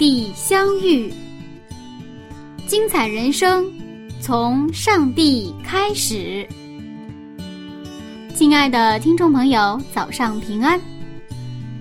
[0.00, 1.12] 地相遇，
[2.66, 3.70] 精彩人生
[4.18, 6.48] 从上帝开始。
[8.34, 10.80] 亲爱的听众朋友，早上平安！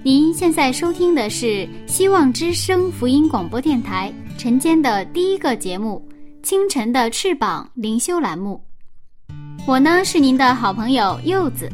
[0.04, 6.06] 您现在收听的是希望之声福音广播电台晨间的第一个节目
[6.46, 8.62] 《清晨的翅膀》灵修栏目。
[9.66, 11.72] 我呢是您的好朋友柚子。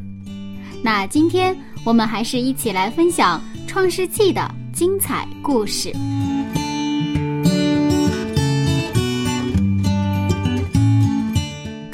[0.83, 5.91] 那今天我们还是一起来分享《创世纪》的精彩故事。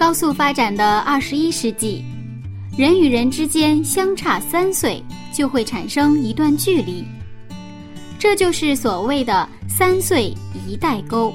[0.02, 2.03] 高速发展的二十一世纪。
[2.75, 4.99] 人与人之间相差三岁，
[5.31, 7.05] 就会产生一段距离，
[8.17, 10.35] 这就是所谓的“三岁
[10.67, 11.31] 一代沟”。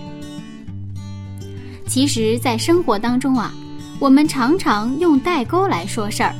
[1.86, 3.54] 其实，在生活当中啊，
[4.00, 6.34] 我们常常用代沟来说事儿，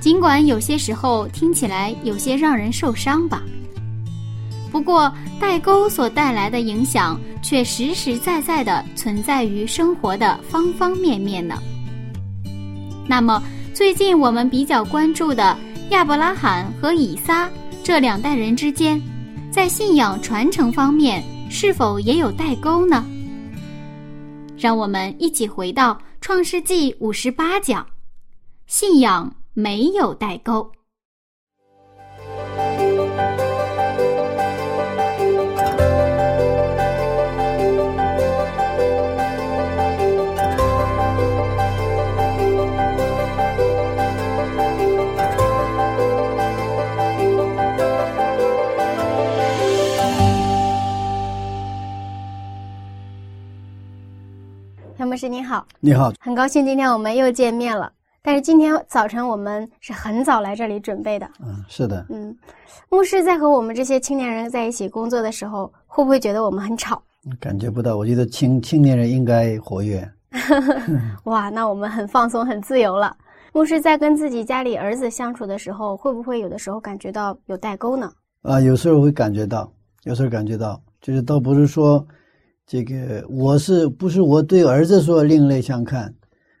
[0.00, 3.42] 尽管有些时候听起来有些让人受伤吧。
[4.70, 11.56] 不过，代沟所带来的影响却实实在在的存在于生活的方方面面呢。
[13.08, 13.42] 那么，
[13.72, 15.56] 最近我们比较关注的
[15.90, 17.48] 亚伯拉罕和以撒
[17.82, 19.00] 这两代人之间，
[19.50, 23.06] 在信仰传承方面是否也有代沟呢？
[24.58, 27.86] 让我们一起回到《创世纪》五十八讲，
[28.66, 30.70] 信仰没有代沟。
[55.06, 57.88] 杨牧师您好，你好，很高兴今天我们又见面了。
[58.22, 61.30] 但是今天早晨我们是很早来这里准备的。
[61.38, 62.04] 嗯，是的。
[62.08, 62.36] 嗯，
[62.88, 67.00] 牧师在和我们这些青年人在一起工作的时候，会不会觉得我们很吵？
[67.38, 70.10] 感觉不到，我觉得青青年人应该活跃。
[71.22, 73.16] 哇，那我们很放松、很自由了。
[73.52, 78.10] 牧师在跟自己家里儿子相处的时候，会不会有的时候感觉到有代沟呢？
[78.42, 79.70] 啊，有时候会感觉到，
[80.02, 82.04] 有时候感觉到，就是倒不是说。
[82.66, 86.12] 这个我是不是我对儿子说另类相看？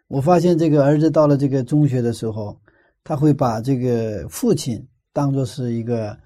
[0.06, 2.56] 我发现这个儿子到了这个中学的时候，
[3.02, 4.80] 他会把这个父亲
[5.12, 6.16] 当做是一个，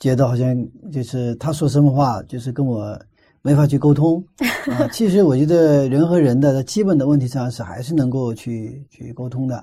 [0.00, 0.56] 觉得好像
[0.90, 2.98] 就是他说什么话就是跟我
[3.42, 4.24] 没法去沟通
[4.72, 4.88] 啊。
[4.90, 9.62] 其实我觉得人和人的基本的问题上是还是能够去去沟通的，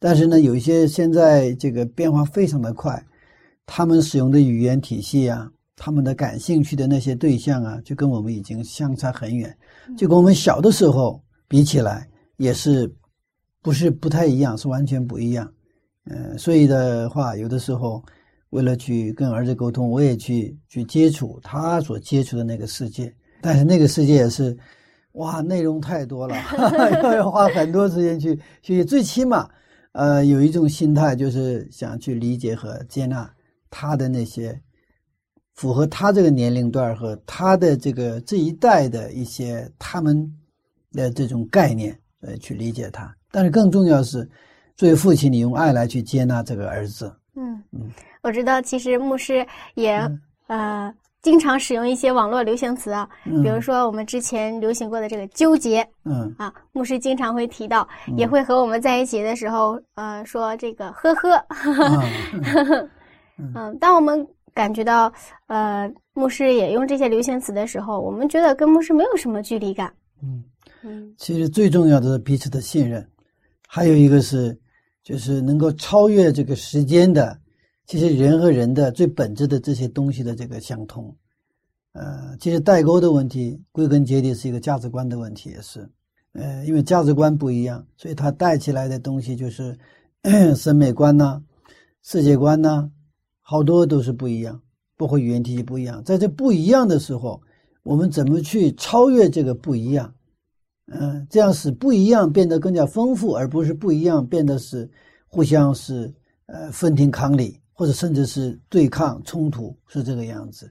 [0.00, 3.00] 但是呢，有一些现在这个变化非常的快，
[3.66, 5.48] 他们使用的语言体系啊。
[5.84, 9.52] 他们的感兴趣的那些对象啊，就跟我们已经相差很远，
[9.98, 12.88] 就跟我们小的时候比起来，也是
[13.60, 15.52] 不是不太一样，是完全不一样。
[16.04, 18.00] 嗯，所以的话，有的时候
[18.50, 24.56] 为了去跟儿子沟通，我也去去接触他所接触的那个世界，但是那个世界也是，
[25.14, 26.36] 哇，内容太多了，
[27.02, 29.50] 要 要花很多时间去去，最起码，
[29.94, 33.28] 呃，有一种心态就是想去理解和接纳
[33.68, 34.56] 他的那些。
[35.62, 40.28] 符合他这个年龄段和他的这个这一代的一些他们
[40.90, 43.14] 的这种概念，呃，去理解他。
[43.30, 44.28] 但是更重要是，
[44.76, 47.14] 作为父亲，你用爱来去接纳这个儿子。
[47.36, 47.88] 嗯嗯，
[48.22, 50.04] 我知道，其实牧师也
[50.48, 50.92] 呃
[51.22, 55.88] 经常使用一些网络流行词啊，比如说我们之前流行过的这个纠结。
[56.04, 61.46] 嗯啊，牧师经常会提到，也会和我们在一起的时候，呃，说这个呵呵。
[63.38, 64.26] 嗯，当我们。
[64.54, 65.12] 感觉到，
[65.46, 69.92] 呃，牧师也用这些流行词的时候，我们觉得跟牧师没有什么距离感。
[70.22, 70.44] 嗯
[70.82, 73.06] 嗯，其实最重要的是彼此的信任，
[73.66, 74.58] 还有一个是，
[75.02, 77.38] 就是能够超越这个时间的，
[77.86, 81.14] 其实人和人的最本质的这些东西的这个相通。
[81.92, 85.88] 呃，其实代沟的问题，归根结底是一个价值观的问题，也是。
[86.32, 89.78] 呃，因为价值观不一样，所以它带起来的东西就是
[90.56, 91.42] 审美观呐，
[92.02, 92.90] 世界观呐。
[93.42, 94.60] 好多都是不一样，
[94.96, 96.02] 包括语言体系不一样。
[96.04, 97.42] 在这不一样的时候，
[97.82, 100.14] 我们怎么去超越这个不一样？
[100.86, 104.90] 嗯，这样使不一样变得更加丰富，而不是不一样变得是
[105.26, 106.12] 互相是
[106.46, 110.70] 呃分庭抗礼，或者甚至是对抗冲突，是这个样子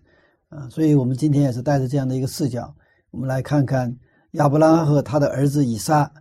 [0.50, 0.70] 啊。
[0.70, 2.74] 所以我们今天也是带着这样的一个视角，
[3.10, 3.94] 我们来看看
[4.32, 6.12] 亚伯拉罕和他的儿子以撒，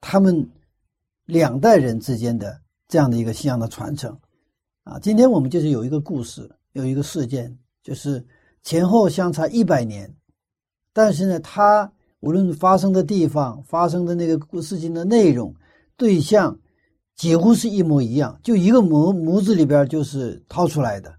[0.00, 0.48] 他们
[1.26, 4.16] 两代人之间的这样的一个信仰的传承
[4.86, 4.98] 啊。
[4.98, 8.24] 今天我们就是有一个故事，有一个事件，就是
[8.62, 10.08] 前后相差一百年，
[10.92, 11.92] 但是呢，他。
[12.20, 15.54] 无论发生的地方、发生的那个事情的内容、
[15.96, 16.58] 对象，
[17.14, 21.10] 几乎是一模一样，就一个模模子里边就是掏出来的，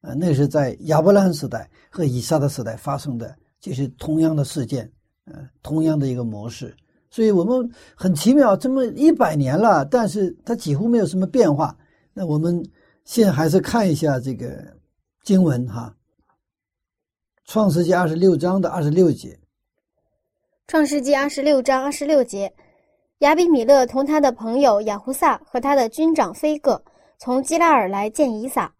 [0.00, 4.90] 啊，那是在亚伯拉罕时代和以撒的时代发生的，就是同样的事件，
[5.26, 6.74] 呃，同样的一个模式，
[7.10, 11.76] 所以我们很奇妙，这么一百年了，但是它几乎没有什么变化。
[12.14, 12.64] 那我们
[13.06, 14.76] 现在还是看一下这个
[15.22, 15.94] 经文哈，
[17.44, 19.38] 《创世纪二十六章的二十六节。
[20.66, 22.52] 创世纪二十六章二十六节，
[23.20, 26.82] 亚比米勒同他的朋友雅胡萨和他的军长菲戈
[27.16, 28.74] 从基拉尔来见以撒。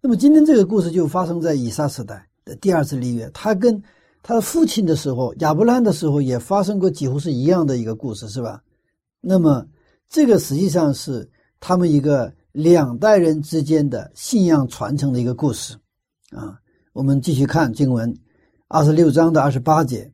[0.00, 3.80] 那么今天这个故事就发生在以撒时代的第二次立约，他跟
[4.22, 8.62] 他的父亲的时候，亚伯兰的时候也发生过几乎是一样的一个故事，是吧？
[9.20, 9.66] 那么
[10.08, 11.30] 这个实际上是
[11.60, 15.74] 他们一个两代人之间的信仰传承的一个故事
[16.30, 16.58] 啊。
[16.92, 18.12] 我们继续看经文，
[18.68, 20.12] 二十六章的二十八节。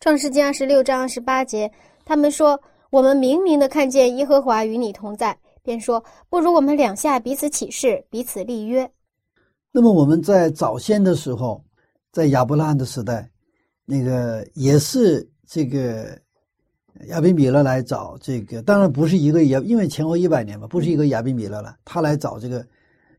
[0.00, 1.70] 创世纪二十六章二十八节，
[2.04, 2.58] 他们说
[2.90, 8.88] ：“我们明明的看见耶和华与你同在，便说不如我们两下彼此起誓，彼此立约。”
[9.72, 11.64] 那么我们在早先的时候，
[12.12, 13.28] 在亚伯拉罕的时代，
[13.84, 16.16] 那个也是这个
[17.06, 21.76] 亚比米勒来找这个，当然不是一个也，因为前后一百年嘛，不是一个亚比米勒了。
[21.84, 22.66] 他来找这个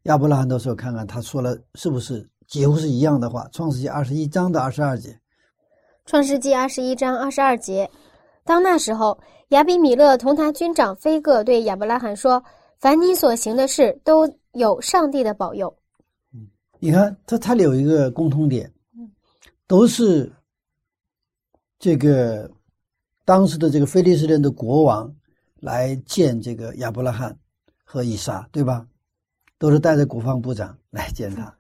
[0.04, 3.48] 亚伯拉罕的时候，看看他说了是不是几乎是一样的话。
[3.52, 5.18] 创世纪二十一章的二十二节。
[6.06, 7.90] 创世纪二十一章二十二节，
[8.44, 9.18] 当那时候，
[9.50, 12.44] 亚比米勒同他军长菲戈对亚伯拉罕说
[12.80, 15.72] ：“凡你所行的事，都有上帝的保佑。”
[16.34, 16.48] 嗯，
[16.80, 18.72] 你看，他他里有一个共通点，
[19.68, 20.32] 都是
[21.78, 22.50] 这个
[23.30, 25.16] 当时的这个菲利斯人的国王
[25.60, 27.38] 来见这个亚伯拉罕
[27.84, 28.88] 和以撒，对吧？
[29.60, 31.56] 都是带着国防部长来见他。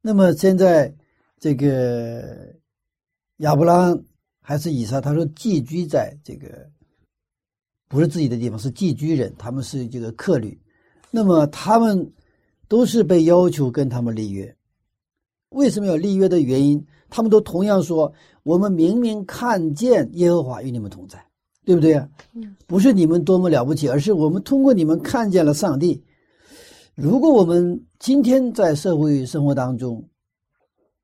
[0.00, 0.90] 那么现在
[1.38, 2.56] 这个。
[3.40, 4.04] 亚伯拉罕
[4.40, 4.98] 还是以撒？
[4.98, 6.70] 他说寄居在这个
[7.86, 10.58] 不是自己的地方，是寄居人，他们是这个客旅。
[11.10, 12.10] 那么他们
[12.66, 14.56] 都是被要求跟他们立约。
[15.50, 16.86] 为什么要立约的原因？
[17.10, 18.12] 他们都同样说：
[18.42, 21.22] 我们明明看见耶和华与你们同在，
[21.64, 22.00] 对不对
[22.66, 26.02] 不是你们多么了不起，而是我们通过你们看见了上帝。
[26.94, 30.08] 如果我们今天在社会生活当中，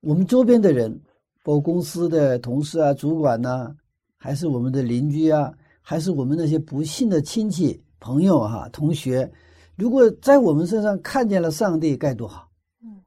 [0.00, 1.02] 我们周边的人。
[1.44, 3.72] 包括公司的同事啊、主管呐，
[4.16, 9.30] 还是我们的邻居啊，还是我们那些不幸的亲戚、朋友哈、同学，
[9.76, 12.48] 如果在我们身上看见了上帝，该多好！
[12.82, 13.00] 嗯，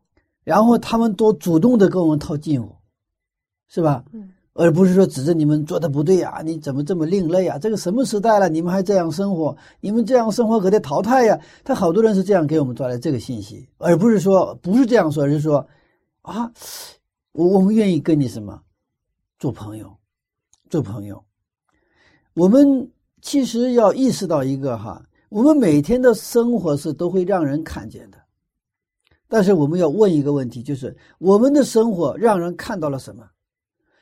[0.46, 2.74] 然后他们都主动的跟我们套近乎，
[3.69, 4.04] 是吧？
[4.12, 7.58] 嗯，而不是说指着你们做的不对呀，你怎么这么另类啊？
[7.58, 9.55] 这个什么时代了，你们还这样生活？
[9.79, 11.39] 你们这样生活可得淘汰呀！
[11.63, 15.65] 他好多人是这样给我们带来这个信息，而不是说不是这样说，而是说
[16.24, 16.51] 啊。
[17.32, 18.60] 我我们愿意跟你什么
[19.38, 19.96] 做朋友，
[20.67, 21.24] 做朋友。
[22.34, 22.89] 我们
[23.22, 28.17] 其实要意识到一个哈，我们每天的生活是都会让人看见的，
[29.27, 33.24] 但是我们要问一个问题，就是我们的生活让人看到了什么？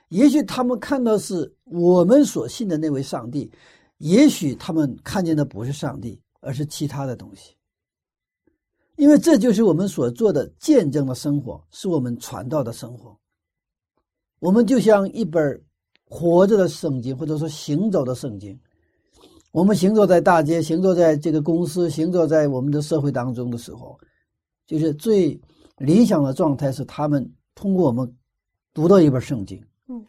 [0.09, 3.51] 也许他们看到是我们所信的那位上帝，
[3.97, 7.53] 也许他们看见的不是上帝，而是其他的东西。
[8.95, 13.15] 因为这就是我们所做的见证的生活，是我们传道的生活。
[14.39, 15.63] 我们就像一本
[16.05, 18.59] 活着的圣经，或者说行走的圣经。
[19.51, 23.99] 我们行走在大街，行走在这个公司，行走在我们的社会当中的时候，
[24.65, 25.39] 就是最
[25.77, 28.15] 理想的状态是他们通过我们
[28.73, 29.63] 读到一本圣经。
[29.89, 30.05] 嗯，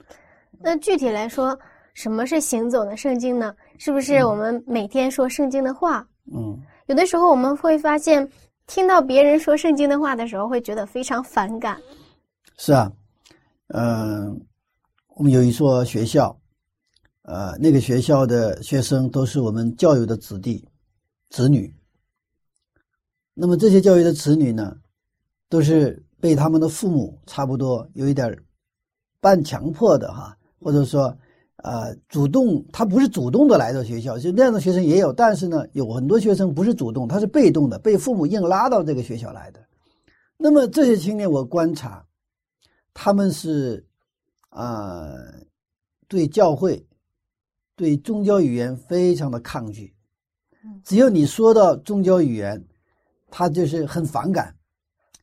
[0.60, 1.58] 那具体来说，
[1.94, 3.54] 什么是行走的圣经呢？
[3.78, 6.06] 是不是我们每天说圣经的话？
[6.32, 8.28] 嗯，有的时候我们会发现。
[8.70, 11.80] 听到别人说圣经的话的时候，会觉得非常反感。
[12.58, 12.92] 是啊，
[13.68, 14.46] 嗯，
[15.16, 16.38] 我们有一所学校，
[17.22, 20.68] 呃，那个学校的学生都是我们教育的子弟、
[21.30, 21.74] 子女。
[23.32, 24.76] 那么这些教育的子女呢，
[25.48, 28.36] 都是被他们的父母差不多有一点
[29.20, 31.16] 半强迫的哈，或者说。
[31.64, 39.58] 呃，主动他不是主动的来到学校，就那样的学生也有，但是呢，有很多学生不是主动，他是被动的，被父母硬拉到这个学校来的。
[40.36, 42.06] 那么这些青年，我观察，
[42.94, 43.84] 他们是
[44.50, 45.12] 啊，
[46.06, 46.86] 对教会
[47.74, 49.92] 对宗教语言非常的抗拒。
[50.84, 52.64] 只要你说到宗教语言，
[53.32, 54.54] 他就是很反感，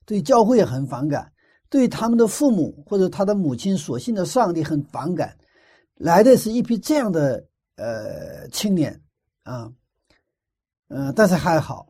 [0.05, 1.31] 对教会也很反感，
[1.69, 5.37] 对他们的父母或者他的母亲所信的上帝很反感。
[5.95, 7.43] 来的是一批这样的
[7.77, 9.01] 呃青年
[9.43, 9.71] 啊，
[10.89, 11.87] 嗯，但是还好，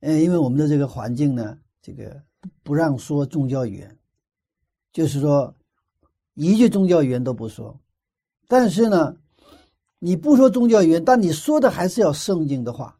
[0.00, 2.22] 嗯，因为我们的这个环境呢，这个
[2.62, 3.98] 不让说宗教语言，
[4.92, 5.52] 就是说
[6.34, 7.78] 一句宗教语言都不说。
[8.46, 9.16] 但是呢，
[9.98, 12.96] 你不说宗教语言，但你说的还是要圣经的话，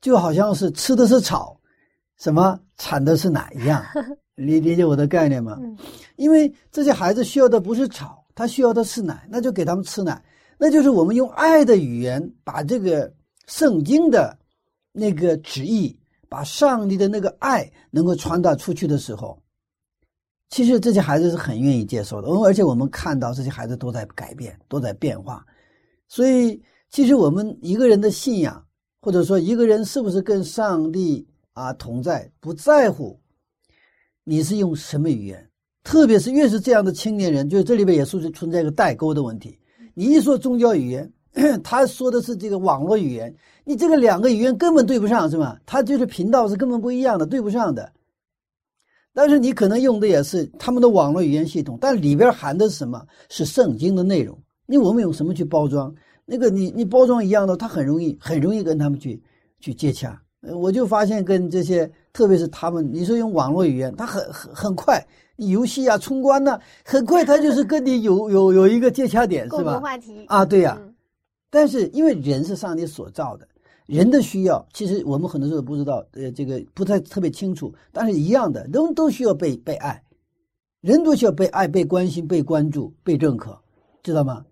[0.00, 1.60] 就好像是吃的是草，
[2.16, 3.84] 什么产的是奶一样，
[4.36, 5.58] 理理解我的概念吗？
[6.16, 8.20] 因为这些孩子需要的不是草。
[8.36, 10.20] 他需要的是奶，那就给他们吃奶。
[10.58, 13.14] 那就是我们用爱的语言，把这个
[13.46, 14.36] 圣经的
[14.90, 15.96] 那个旨意，
[16.28, 19.40] 把上帝的那个爱能够传达出去的时候，
[20.50, 22.26] 其实这些孩子是很愿意接受的。
[22.26, 25.46] 而且我们看到这些孩子都在改变，都在变化。
[26.08, 26.60] 所以，
[26.90, 28.66] 其实我们一个人的信仰，
[29.00, 33.16] 或者说一个人是不是跟上帝啊同在，不在乎
[34.24, 35.48] 你是用什么语言。
[35.82, 39.58] 特别是越是这样的青年人，就是这里边也是存在一个代沟的问题。
[39.92, 41.12] 你一说宗教语言，
[41.62, 45.60] 他说的是这个网络语言，你这个两个语言根本对不上，是吧？
[45.66, 47.92] 他就是频道是根本不一样的，对不上的。
[49.12, 53.06] 但是你可能用的也是他们的网络语言系统，但里边含的是什么？
[53.28, 54.36] 是圣经的内容。
[54.66, 55.94] 你我们用什么去包装？
[56.24, 59.22] 那个你你包装一样的，他很容易很容易跟他们去
[59.60, 60.18] 去接洽。
[60.40, 65.04] 我就发现跟这些，特别是他们，你说用网络语言，他很很很快。
[65.36, 69.80] 游戏啊，冲关呢，很快他就是跟你有有有一个接洽点，是吧？
[69.80, 70.80] 话题啊，对呀。
[71.50, 73.46] 但是因为人是上帝所造的，
[73.86, 77.74] 人的需要，其实我们很多时候不知道，呃，这个不太特别清楚。
[77.90, 80.00] 但是一样的，人都需要被被爱，
[80.80, 83.58] 人都需要被爱、被关心、被关注、被认可，
[84.04, 84.44] 知道吗？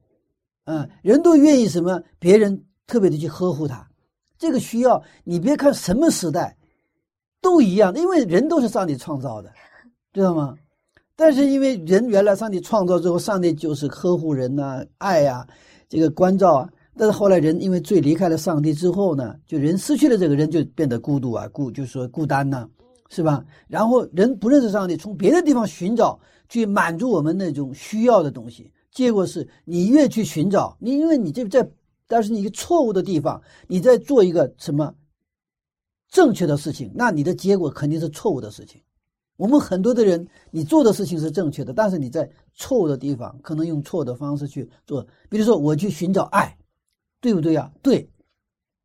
[0.65, 2.03] 嗯，人都愿意什么？
[2.19, 3.89] 别人特别的去呵护他，
[4.37, 5.01] 这个需要。
[5.23, 6.57] 你别看什么时代，
[7.43, 9.53] 都一样，因为人都是上帝创造的，
[10.15, 10.55] 知道吗？
[11.15, 15.47] 但是因为人原来上帝创造之后，上帝就是呵护人呐，爱呀，
[15.89, 16.69] 这个关照啊。
[16.97, 22.69] 但是后来人因为罪离开了上帝之后呢，就人失去了这个人，就变得孤独啊，孤就是说孤单呐，
[23.11, 23.45] 是吧？
[23.67, 26.19] 然后人不认识上帝，从别的地方寻找
[26.49, 31.67] 去满足我们那种需要的东西，结果是你越去寻找，你因为你这在，
[32.07, 34.93] 但是你一个错误的地方，你在做一个什么
[36.13, 38.81] 正确的事情，那你的结果肯定是错误的事情。
[39.39, 45.05] 我们很多的人，你做的事情是正确的，但是你在错误的地方，可能用错的方式去做。
[45.31, 46.55] 比如说，我去寻找爱，
[47.19, 47.73] 对不对呀？
[47.83, 48.07] 对，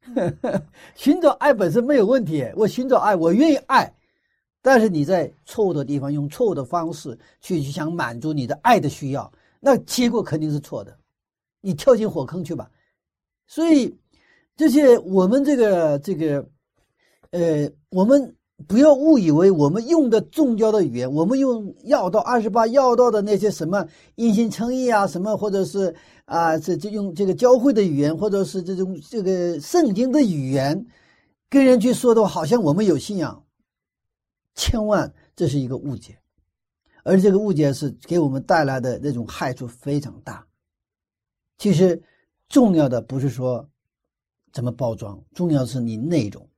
[0.96, 2.50] 寻找爱本身没有问题。
[2.56, 3.94] 我寻找爱，我愿意爱，
[4.62, 9.30] 但是你在错误的地方用错误的方式去想满足你的爱的需要，
[9.60, 10.98] 那结果肯定是错的。
[11.60, 12.72] 你跳进火坑去吧。
[13.48, 13.94] 所以，
[14.56, 16.48] 这些我们这个这个，
[17.32, 18.34] 呃，我们。
[18.68, 30.88] 不要误以为我们用的宗教的语言，我们用要道二十八要道的那些什么因心诚意啊，什么或者是啊，这这用这个教会的语言，或者是这种这个圣经的语言，
[31.52, 33.46] 跟人去说的话，好像我们有信仰。
[34.56, 36.18] 千万这是一个误解，
[37.04, 40.44] 而这个误解是给我们带来的那种害处非常大。
[41.60, 42.02] 其实
[42.50, 43.70] 重要的不是说
[44.52, 46.50] 怎么包装，重要是你内容。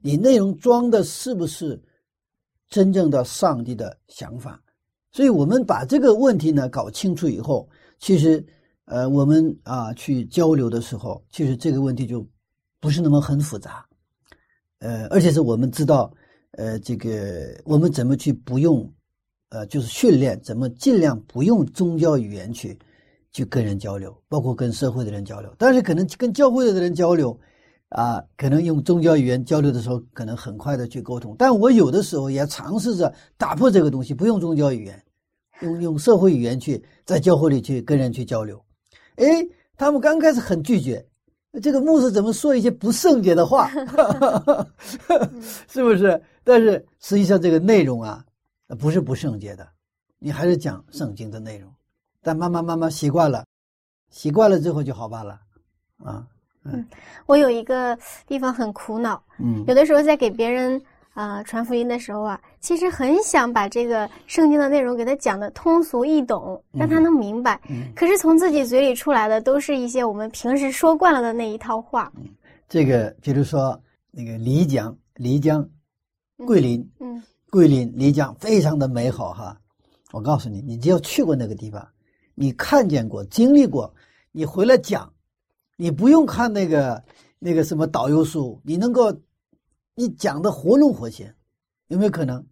[0.00, 1.80] 你内容装的是不是
[2.68, 4.62] 真正的上帝的想法？
[5.10, 8.44] 所以我们把这个问题呢搞清楚以后，其实，
[8.84, 12.24] 呃，我们啊去交流的时候，其实这个问题就
[12.78, 13.84] 不是那么很复杂，
[14.80, 16.12] 呃，而且是我们知道，
[16.52, 18.88] 呃，这个我们怎么去不用，
[19.48, 22.78] 呃，就是训练怎么尽量不用宗教语言去
[23.32, 27.36] 去跟人交流，包括跟社会的人交流，但是可能跟教会的人交流。
[27.90, 31.34] 啊，可能用宗教语言交流的时候，可能很快的去沟通。
[31.38, 35.02] 但我有的时候也尝试着打破这个东西，不用宗教语言，
[35.62, 38.62] 用用社会语言去在教会里去跟人去交流。
[39.16, 39.24] 哎，
[39.76, 41.02] 他们刚开始很拒绝，
[41.62, 43.70] 这个牧师怎么说一些不圣洁的话，
[45.66, 46.22] 是不是？
[46.44, 48.22] 但是实际上这个内容啊，
[48.78, 49.66] 不是不圣洁的，
[50.18, 51.72] 你还是讲圣经的内容。
[52.20, 53.46] 但慢慢慢慢习惯了，
[54.10, 55.40] 习惯了之后就好办了，
[56.04, 56.26] 啊。
[56.72, 56.86] 嗯，
[57.26, 57.96] 我有一个
[58.26, 59.22] 地方很苦恼。
[59.38, 60.80] 嗯，有的时候在给别人
[61.14, 67.60] 啊传福音的时候啊，其实很想把这个圣经的内容给他讲的通俗易懂，让他能明白。
[67.68, 72.12] 嗯，可是从自己嘴里出来的都是一些我们平时说惯了的那一套话。
[72.16, 72.24] 嗯，
[72.68, 75.68] 这个比如说那个漓江，漓江，
[76.46, 79.56] 桂林，嗯，桂林漓江非常的美好哈。
[80.12, 81.86] 我告诉你，你只要去过那个地方，
[82.34, 83.92] 你看见过、经历过，
[84.32, 85.12] 你回来讲。
[85.80, 87.00] 你不用看那个
[87.38, 89.16] 那个什么导游书，你能够
[89.94, 91.32] 你讲的活灵活现，
[91.86, 92.44] 有没有可能？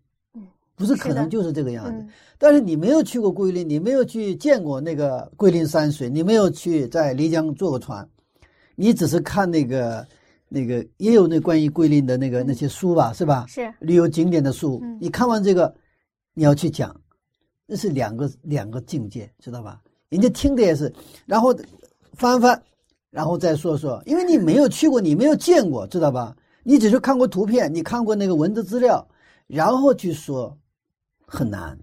[0.77, 2.07] 不是可能就是这个样子。
[2.39, 8.09] 但是你没有去过桂林，你没有去见过那个桂林山水，你没有去在漓江坐过船，
[8.77, 10.07] 你只是看那个
[10.49, 13.45] 那个也有那关于桂林的那个那些书吧，是吧？
[13.49, 14.81] 是旅游景点的书。
[15.01, 15.75] 你看完这个，
[16.33, 16.95] 你要去讲，
[17.67, 19.83] 那是两个两个境界，知道吧？
[20.11, 20.93] 人家听的也是，
[21.25, 21.53] 然后
[22.13, 22.63] 翻翻，
[23.11, 26.37] 然后再说说，因为你没有去过，你没有见过，知道吧？
[26.63, 29.07] 你只是看过图片，你看过那个文字资料，
[29.47, 30.57] 然后去说。
[31.29, 31.77] 很难，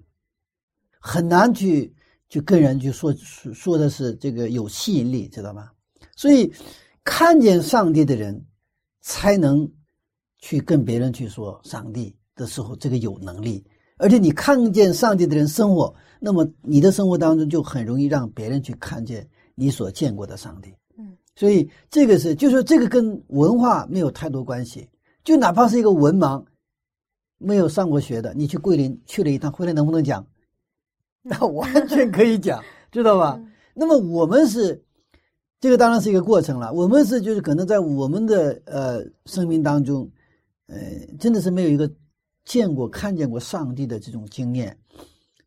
[1.01, 1.93] 很难去
[2.29, 5.73] 去跟人去说说说的是这个有吸引力，知道吧？
[6.15, 6.49] 所以
[7.03, 8.41] 看见上帝的人，
[9.01, 9.69] 才能
[10.39, 13.61] 去跟别人去说上帝的时候，这个有能力。
[13.97, 20.73] 而且你看见上帝的人生活，那么你的生活当中就很容易让别人去看见你所见过的上帝。
[21.33, 24.89] 嗯，所以这个是，就说这个跟文化没有太多关系，
[25.23, 26.43] 就哪怕是一个文盲。
[27.39, 30.25] 没有上过学的，你去桂林去了一趟，回来能不能讲？
[31.23, 33.37] 那完全可以讲， 知道吧？
[33.73, 34.81] 那么我们是，
[35.59, 36.71] 这个当然是一个过程了。
[36.71, 40.09] 我们是就是可能在我们的呃生命当中，
[40.67, 40.77] 呃，
[41.19, 41.91] 真的是没有一个
[42.45, 44.77] 见过、看见过上帝的这种经验。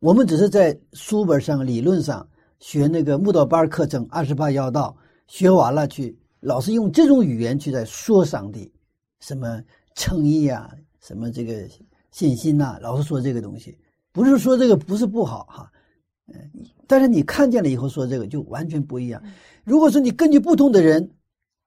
[0.00, 2.28] 我们只是在书本上、理论上
[2.58, 4.94] 学那个木道班课程二十八要道，
[5.26, 8.72] 学完了去，老是用这种语言去在说上帝，
[9.20, 9.62] 什么
[9.94, 10.70] 诚意啊。
[10.98, 11.68] 什么这个
[12.10, 12.80] 信心呐？
[12.82, 13.78] 老是说这个东西，
[14.10, 15.70] 不是说这个不是不好哈，
[16.26, 16.34] 嗯，
[16.88, 19.22] 但是你看见了以后说这个就完全不一样。
[19.62, 21.08] 如果说你根据不同的人，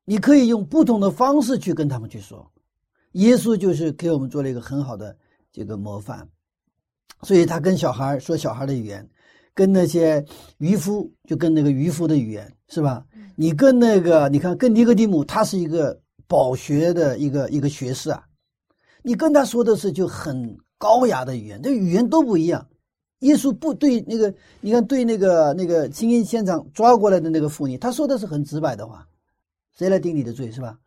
[0.03, 2.51] 你可以用不同的方式去跟他们去说。
[3.13, 5.17] 耶稣就是给我们做了一个很好的
[5.53, 6.27] 这个模范，
[7.21, 9.09] 所以他跟小孩说小孩的语言，
[9.53, 10.21] 跟那些
[10.57, 13.05] 渔夫就跟那个渔夫的语言是吧？
[13.41, 15.97] 你跟那个你看跟尼哥底母，他是一个
[16.27, 18.21] 饱学的一个一个学士啊。
[19.01, 22.67] 你跟他说的是就很高雅的语言，这语言都不一样。
[23.19, 29.07] 耶稣不对那个，你看对那个那个行淫现场抓过来的那个妇女，他说的是很直白的话
[29.71, 30.77] ：“谁来定你的罪是吧？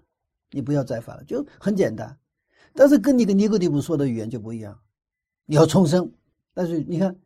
[0.51, 2.15] 你不要再犯了。”就很简单。
[2.75, 4.79] 但是跟你跟尼哥底母说的语言就不一样，
[5.47, 6.13] 你要重生。
[6.53, 7.17] 但是你看，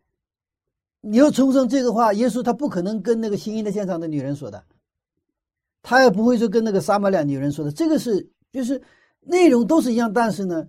[1.00, 4.62] 你要重生这个话，耶稣他不可能跟那个行淫的现场的女人说的，
[5.86, 7.70] 他也不会说跟那个撒玛利亚女人说的。
[7.70, 8.82] 这个是就是
[9.20, 10.66] 内容都是一样，但是呢。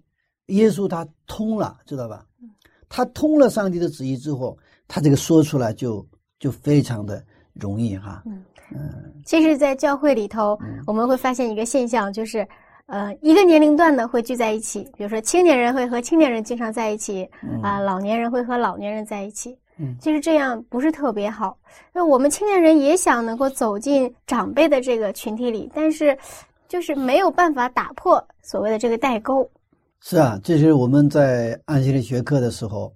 [0.48, 2.26] 耶稣他通了，知道吧？
[2.88, 6.08] 他通了上帝的旨意之后，他这个说出来就
[6.40, 8.24] 就非常的容易哈。
[8.26, 9.14] 嗯嗯。
[9.26, 12.48] 其实，在教会里头，我们会发现一个现象，就是
[12.86, 17.30] 呃，一个年龄段的会聚在一起，比如说青年人会和青年人经常在一起，
[17.62, 19.54] 啊，老年人会和老年人在一起。
[19.78, 19.96] 嗯。
[20.00, 21.58] 其实这样不是特别好，
[21.94, 26.18] 那我们青年人也想能够走进长辈的这个群体里，但是
[26.68, 29.50] 就是没有办法打破所谓的这个代沟。
[30.00, 32.94] 是啊，这是我们在安息日学课的时候，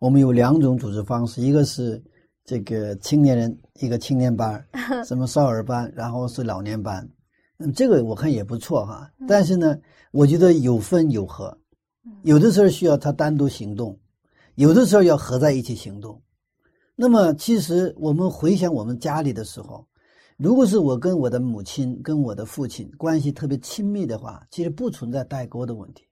[0.00, 2.02] 我们有两种组织方式，一个是
[2.44, 4.64] 这个青年人一个青年班，
[5.04, 7.06] 什么少儿班，然后是老年班，
[7.58, 9.10] 嗯，这个我看也不错哈。
[9.28, 9.76] 但是呢，
[10.10, 11.56] 我觉得有分有合，
[12.22, 13.98] 有的时候需要他单独行动，
[14.58, 16.20] 有的时候要合在一起行动。
[16.96, 19.86] 那么，其实我们回想我们家里的时候，
[20.36, 26.02] 如果是我跟我的母亲跟我的父亲关系特别亲密的话，其实不存在代沟的问题。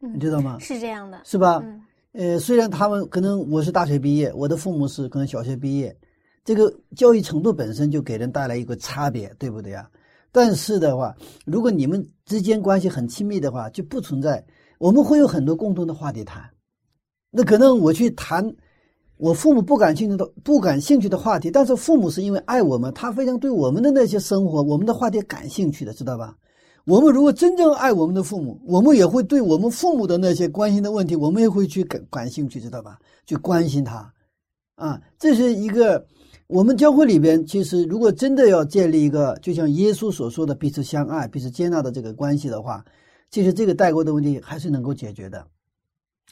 [0.00, 0.58] 你知道吗？
[0.60, 1.64] 是这样的，是吧？
[2.12, 5.96] 呃，虽然他们可能我是大学毕业，我的父母是可能小学毕业，
[6.44, 9.88] 这个教育程度本身就给人带来一个差别，对不对啊？
[10.30, 14.44] 但是的话，如果你们之间关系很亲密的话，就不存在
[14.76, 16.44] 我们会有很多共同的话题谈。
[17.36, 18.54] 那可能我去谈
[19.16, 26.36] 我父母不感兴趣的、不感兴趣的话题，但是父母是因为爱我们，他非常对我们的那些生活、我们的话题感兴趣的，知道吧？
[26.84, 32.98] 我们如果真正爱我们的父母，我们也会对我们父母的那些关心的问题，我们也会去感感兴趣，知道吧？
[33.26, 34.12] 去关心他，
[34.76, 36.06] 啊，这是一个
[36.46, 42.84] 我们教会里边，其实如果真的要建立一个，就像耶稣所说的彼此相爱、彼此接纳的这个关系的话，
[43.30, 45.46] 其实这个代沟的问题还是能够解决的，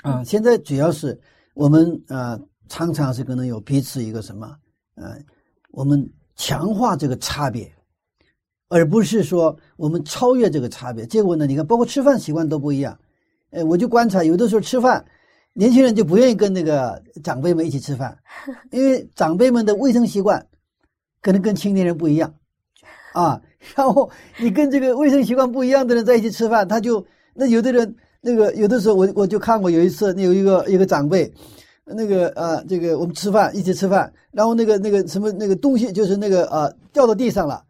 [0.00, 1.20] 啊，现在主要是
[1.54, 4.56] 我们啊，常常是可能有彼此一个什么，
[4.94, 5.18] 呃，
[5.70, 7.70] 我们强化这个差别。
[8.74, 11.46] 而不是说我们超越这个差别，结果呢？
[11.46, 12.98] 你看，包括吃饭习惯都不一样。
[13.50, 15.04] 哎，我就观察，有的时候吃饭，
[15.52, 18.16] 年轻人就不愿意跟那个长辈们一起吃饭，
[18.72, 20.46] 因为长辈们的卫生习惯
[21.20, 22.34] 可能跟青年人不一样
[23.12, 23.38] 啊。
[23.76, 31.30] 然后你跟这个卫生习惯不一样的人在一起吃饭，他就那有的人那个有的时候我我就看过有一次，那有一个一个长辈，
[31.84, 37.62] 那个啊，这个我们吃饭一起吃饭，然后那个那个什么那个东西就是那个啊掉到地上了。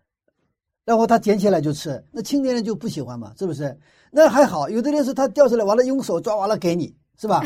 [0.85, 2.03] 然后他捡起来就吃。
[2.11, 3.75] 那青年人就不喜欢嘛，是不是？
[4.11, 7.41] 那还好，有的人是他掉下来完了，用手抓完了给你，是吧？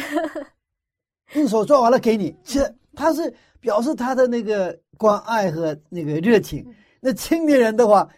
[1.35, 6.67] 用手抓完了给你，其实他是表示他的那个关爱和那个热情。
[6.99, 8.09] 那青年人的话，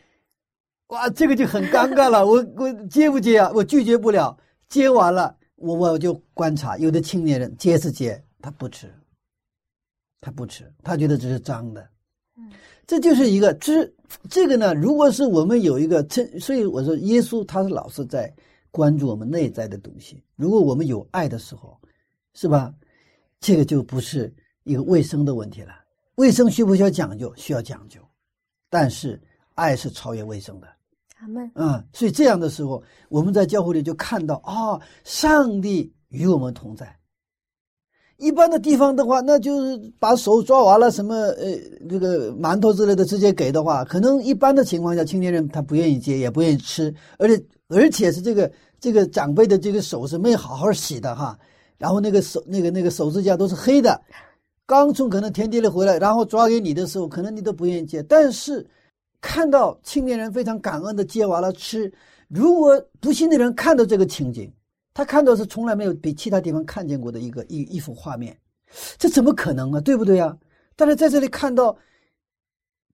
[0.86, 2.24] 哇，这个就很尴尬了。
[2.24, 3.50] 我我接不接啊？
[3.52, 4.38] 我拒绝不了。
[4.68, 8.92] 接完了，我我就观察，有的青年人接是接，他不吃，
[10.20, 11.88] 他不吃，他觉得这是脏的。
[12.36, 12.50] 嗯，
[12.86, 13.90] 这就是一个，这
[14.28, 16.06] 这个呢，如果是我们有一个，
[16.38, 18.32] 所以我说耶稣他是老是在
[18.70, 20.22] 关注我们内在的东西。
[20.36, 21.78] 如果我们有爱的时候，
[22.34, 22.72] 是吧？
[23.40, 24.32] 这个就不是
[24.64, 25.72] 一个卫生的问题了。
[26.16, 27.34] 卫生需不需要讲究？
[27.36, 28.00] 需要讲究，
[28.68, 29.20] 但是
[29.54, 30.68] 爱是超越卫生的。
[31.20, 31.50] 阿门。
[31.54, 36.96] 嗯，所以这样的时候，我们在教会里就看到啊，上帝与我们同在。
[38.16, 41.56] 一般的地方的话，那就是把手抓完了，什么呃，
[41.88, 48.50] 这个馒头之类的直接给的话，可能一般的情况下，青年人他不愿意接，也不愿意吃，而且而且是这个
[48.80, 51.38] 这个长辈的这个手是没好好洗的哈。
[51.78, 54.02] 然后那个手那个那个手指甲都是黑的，
[54.66, 58.02] 刚从可能田地里回来，然后抓给你的时候，可能你都不愿意接。
[58.02, 58.66] 但是
[59.20, 61.92] 看到青年人非常感恩的接完了吃，
[62.28, 64.52] 如果不信的人看到这个情景，
[64.94, 68.36] 他看到是从来没有比其他地方看见过的一个一一幅画面，
[68.96, 69.80] 这怎么可能啊？
[69.80, 70.36] 对不对啊？
[70.76, 71.76] 但是在这里看到，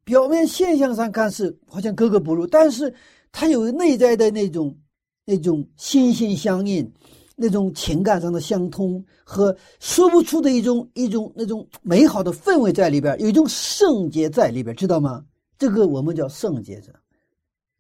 [0.05, 2.93] 表面现象上看是好像格格不入，但是
[3.31, 4.77] 他有内在的那种
[5.25, 6.93] 那种心心相印。
[7.37, 15.25] 那种情感上的相通和说不出的一种一种那种美好的氛围在里边，有一种圣洁在里边，知道吗？
[15.59, 16.93] 这个我们叫圣洁者，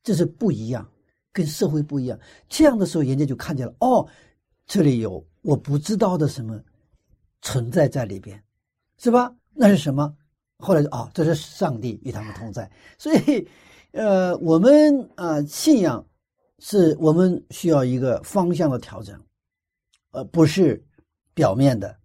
[0.03, 0.89] 这是不一样，
[1.33, 2.19] 跟社会不一样。
[2.49, 4.07] 这样的时候，人家就看见了，哦，
[4.67, 6.61] 这里有我不知道的什么
[7.43, 8.43] 存在在里边，
[8.99, 9.35] 是吧？
[9.53, 10.17] 那是什么？
[10.59, 12.71] 后来就哦，这是上帝与他们同在。
[12.97, 13.47] 所以，
[13.93, 16.07] 呃，我们啊，信仰
[16.61, 19.21] 是我们需要一个方向的调整。
[20.13, 20.83] 呃，不是
[21.35, 21.99] 表面的，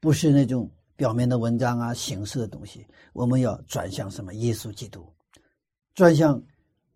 [0.00, 0.68] 不是那种
[1.00, 2.86] 表面的文章啊、形式的东西。
[3.14, 4.34] 我们要转向什么？
[4.34, 5.10] 耶稣基督，
[5.94, 6.38] 转向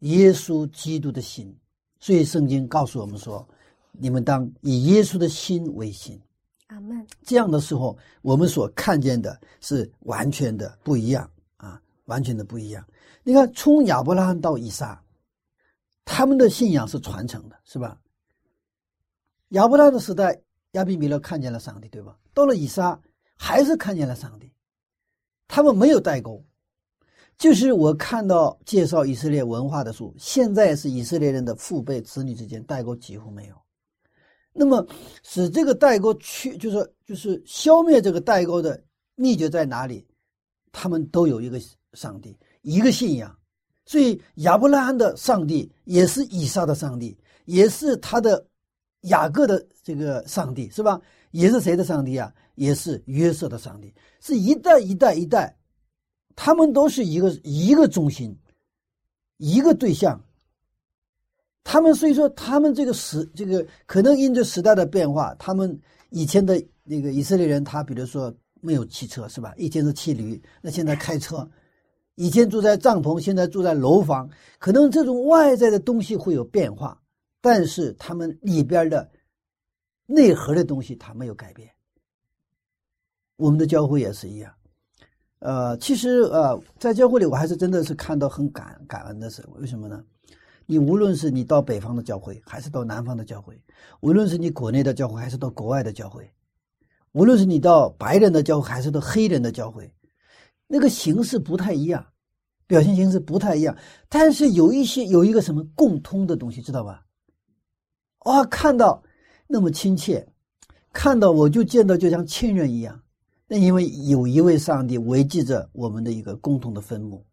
[0.01, 1.59] 耶稣基督的心。
[1.99, 3.49] 所以圣经告诉我们说
[3.93, 6.21] ：“你们当以耶稣的心为心。”
[6.69, 7.07] 阿门。
[7.23, 12.87] 这样的时候，我们所看见的是完全的不一样啊，完全的不一样。
[13.23, 15.03] 你看，从亚伯拉罕到以撒，
[16.05, 17.99] 他们的信仰是传承的，是吧？
[19.49, 20.38] 亚伯拉罕的时代。
[20.73, 22.19] 亚比米勒看见了上帝，对吧？
[22.35, 23.01] 到了以撒，
[23.37, 24.53] 还是看见了上帝。
[25.47, 26.42] 他们没有代沟，
[27.37, 33.55] 就是我看到介绍以色列文化的书，现在是以色列人的父辈子女之间代沟几乎没有。
[34.53, 34.87] 那么，
[35.23, 38.83] 使这个代沟去，就是就是消灭这个代沟的
[39.14, 40.07] 秘诀在哪里？
[40.73, 41.61] 他们都有一个
[41.92, 43.37] 上帝，一个信仰。
[43.85, 48.47] 所以亚伯拉罕的上帝也是以撒的上帝，也是他的。
[49.09, 50.99] 雅各的这个上帝是吧？
[51.31, 52.33] 也是谁的上帝啊？
[52.55, 55.57] 也是约瑟的上帝，是一代一代一代，
[56.37, 58.37] 他们都是一个一个中心，
[59.38, 60.21] 一个对象。
[61.62, 69.55] 他们所以说，他们这个时这个可能因着时代的变化，他们以前的那个以色列人，他比如说没有汽车是吧？
[69.57, 71.49] 以前是骑驴，那现在开车，
[72.17, 77.01] 以前住在帐篷，现在住在楼房，可能这种外在的东西会有变化。
[77.40, 79.11] 但是他们里边的
[80.07, 81.69] 内核的东西，他没有改变。
[83.37, 84.53] 我们的教会也是一样。
[85.40, 89.44] 呃，其实呃，在教会里，我还是真的是看到很感感恩的事。
[89.57, 90.03] 为什么呢？
[90.66, 93.61] 你无论是你到北方的教会，还是到南方的教会，
[94.01, 96.33] 无论是你国内的教会，还是到国外的教会，
[97.12, 99.92] 无论是你到白人的教会，还是到黑人的教会，
[100.66, 102.07] 那个形式不太一样，
[102.66, 103.77] 表现形式不太一样。
[104.09, 107.05] 但是有一些有一个什么共通的东西，知道吧？
[108.25, 109.03] 哇，看到
[109.47, 110.27] 那么亲切，
[110.94, 113.03] 看到我就见到就像亲人一样。
[113.55, 117.25] 那因为有一位上帝维系着我们的一个共同的分母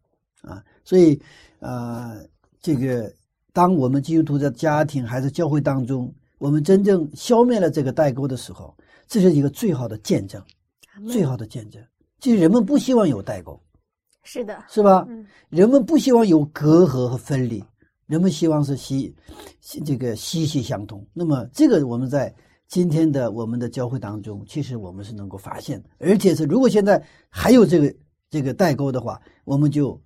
[0.42, 1.20] 啊，所以
[1.58, 2.16] 啊，
[2.60, 3.12] 这个
[3.52, 8.72] 当我们基督徒在家庭还是教会当中，我们真正消灭了这个代沟的时候，
[9.08, 10.40] 这是一个最好的见证，
[11.08, 11.82] 最好的见证。
[12.20, 13.60] 其实人们不希望有代沟，
[14.22, 15.04] 是的，是吧？
[15.48, 17.60] 人们不希望有隔阂和分离。
[18.06, 19.12] 人们希望是息，
[19.84, 21.04] 这个息息相通。
[21.12, 22.32] 那么，这个我们在
[22.72, 27.94] 今天的我们的教会当中，其实我们是能够发现，而且是如果现在还有这个
[28.30, 30.00] 这个代沟的话，我们就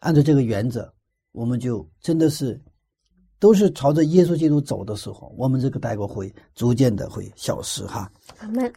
[0.00, 0.92] 按照这个原则，
[1.32, 2.60] 我们就真的是
[3.38, 8.12] 都是朝着耶稣基督走的时候，我们这个代沟会逐渐的会消失哈。
[8.40, 8.70] 阿门。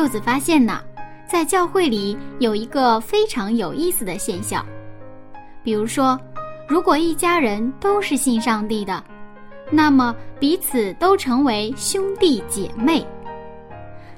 [0.00, 0.80] 柚子发现呐，
[1.28, 4.64] 在教会里有一个非常有意思的现象，
[5.62, 6.18] 比如说，
[6.66, 9.04] 如果一家人都是信上帝的，
[9.70, 13.06] 那么彼此都成为兄弟姐妹。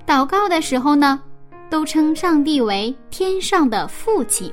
[0.06, 1.20] 祷告的时候呢，
[1.68, 4.52] 都称上帝为天上的父亲。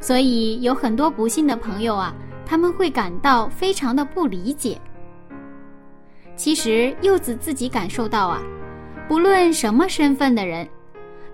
[0.00, 2.12] 所以有很多不信的朋友啊，
[2.44, 4.76] 他们会感到非常的不理解。
[6.34, 8.42] 其实柚子自己感受到啊，
[9.06, 10.66] 不论什么身份的人，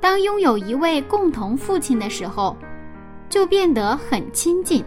[0.01, 2.57] 当拥有一位共同父亲的时候，
[3.29, 4.85] 就变得很亲近，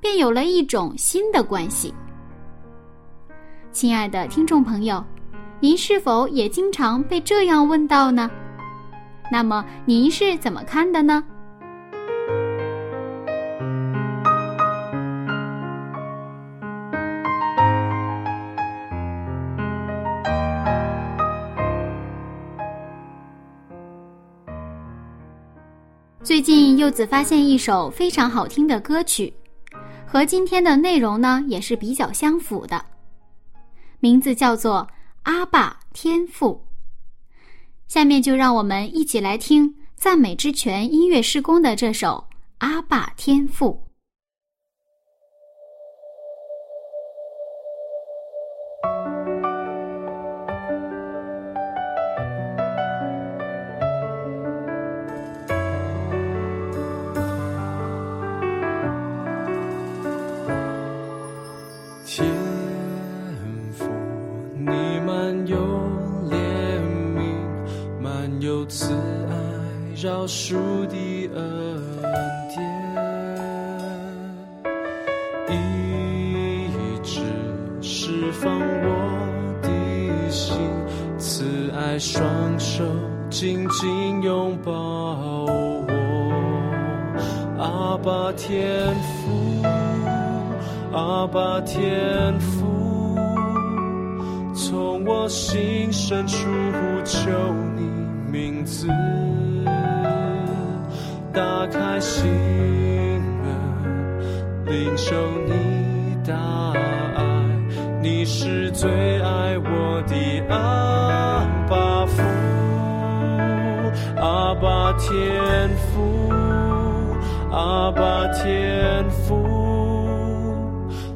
[0.00, 1.94] 便有了一种新的关系。
[3.70, 5.04] 亲爱的听众朋友，
[5.60, 8.30] 您是否也经常被这样问到呢？
[9.30, 11.22] 那么您是怎么看的呢？
[26.32, 29.30] 最近柚子发现一首非常好听的歌曲，
[30.06, 32.82] 和今天的内容呢也是比较相符的，
[34.00, 34.88] 名字叫做
[35.24, 36.64] 《阿爸天赋》。
[37.86, 42.24] 下面就让我们一起来听赞美之泉音乐施工的这首
[42.60, 43.78] 《阿爸天赋》。
[81.92, 82.84] 慈爱双手
[83.28, 85.84] 紧紧拥抱我。
[87.58, 89.62] 阿爸天父，
[90.92, 92.66] 阿爸天父，
[94.54, 97.30] 从我心深处呼求
[97.76, 97.82] 你
[98.30, 98.88] 名字。
[101.30, 102.24] 打开心
[103.42, 103.54] 门，
[104.64, 105.14] 领受
[105.46, 106.34] 你大
[107.16, 107.22] 爱，
[108.02, 110.14] 你是最爱我的
[110.48, 110.81] 阿
[114.98, 116.30] 天父，
[117.50, 119.34] 阿爸天父，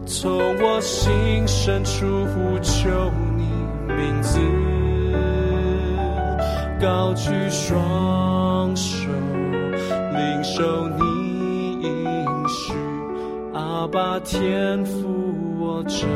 [0.07, 2.89] 从我心深处呼求
[3.37, 3.45] 你
[3.95, 4.39] 名字，
[6.81, 9.09] 高举双手。
[10.13, 11.03] 领受你
[11.83, 12.73] 应许，
[13.53, 15.07] 阿爸天父，
[15.61, 16.09] 我真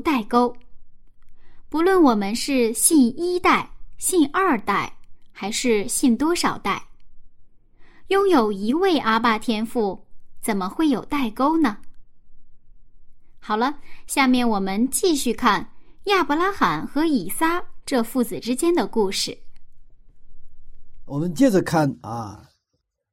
[0.00, 0.56] 代沟，
[1.68, 4.98] 不论我们是信一代、信二代，
[5.30, 6.88] 还是信多少代，
[8.08, 10.06] 拥有一位阿爸天赋，
[10.40, 11.78] 怎么会有代沟呢？
[13.38, 15.72] 好了，下面我们继续看
[16.04, 19.36] 亚伯拉罕和以撒这父子之间的故事。
[21.04, 22.46] 我们接着看啊，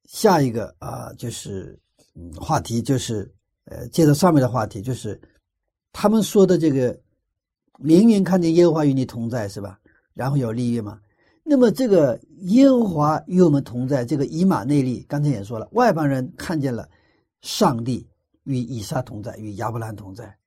[0.06, 1.80] 下一个啊，就是，
[2.38, 3.34] 话题就是
[3.66, 5.20] 呃，接着上面的话题就是。
[5.98, 7.00] 他们说的这个，
[7.80, 9.80] 明明看见耶和华与你同在，是吧？
[10.14, 11.00] 然后有利益嘛？
[11.42, 16.86] 那么这个耶和华与我们同在，这个以马内利刚才也说了，外邦人看见了
[17.40, 18.06] 上帝
[18.44, 20.38] 与以撒同在，与亚伯兰同在。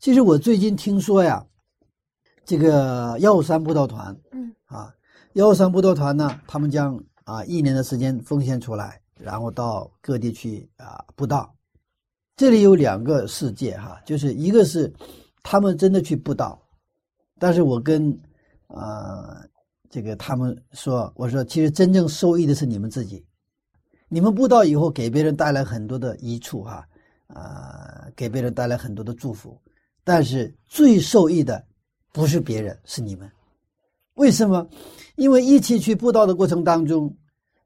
[0.00, 1.46] 其实我最近听说呀，
[2.44, 4.92] 这个幺三布道团，嗯啊，
[5.34, 11.54] 幺三布道团呢，他们将啊一年的时间奉献出来，然后到各地去啊布道。
[12.40, 14.90] 这里有两个世界哈，就是一个是
[15.42, 16.58] 他们真的去布道，
[17.38, 18.18] 但是我跟
[18.66, 19.44] 啊
[19.90, 23.22] 这个他们说，我说其实真正受益的是你们自己，
[24.08, 26.82] 你们布道以后给别人带来很多的益处哈，
[27.26, 29.60] 啊给别人带来很多的祝福，
[30.02, 31.62] 但是最受益的
[32.10, 33.30] 不是别人，是你们。
[34.14, 34.66] 为什么？
[35.16, 37.14] 因为一起去布道的过程当中，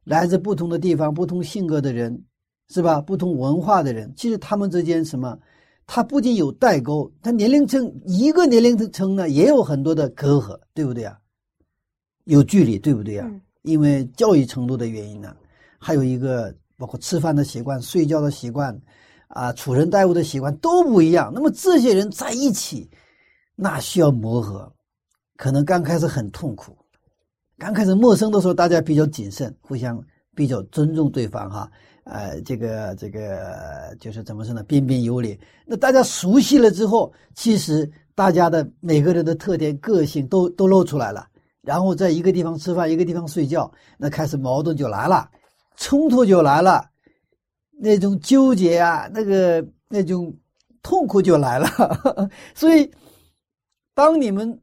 [0.02, 2.24] 来自不同的地方、不同性格的人。
[2.68, 3.00] 是吧？
[3.00, 5.38] 不同文化的人，其实他们之间什么？
[5.86, 11.18] 他不仅有代沟，他年龄层一个年龄层呢，也有很多的隔阂，对不对啊？
[12.24, 13.30] 有距离，对不对啊？
[13.62, 15.36] 因为教育程度的原因呢，
[15.78, 18.74] 还有一个包括吃饭的习惯、睡觉的习惯，
[19.28, 21.30] 啊，处人待物的习惯都不一样。
[21.34, 22.88] 那么这些人在一起，
[23.54, 24.72] 那需要磨合，
[25.36, 26.74] 可能刚开始很痛苦，
[27.58, 30.02] 刚开始陌生的时候，大家比较谨慎，互相
[30.34, 31.70] 比较尊重对方，哈。
[32.04, 34.62] 呃，这个这个就是怎么说呢？
[34.64, 35.40] 彬彬有礼。
[35.64, 41.26] 那大家熟悉了之后，其实大家的每个人的特点、个性都都露出来了。
[41.62, 45.26] 然后在一个地方吃饭，一个地方睡觉，那开始矛盾就来了，
[45.76, 46.90] 冲突就来了，
[47.70, 50.30] 那种纠结啊，那个那种
[50.82, 51.66] 痛苦就来了。
[52.54, 52.90] 所以，
[53.94, 54.60] 当你们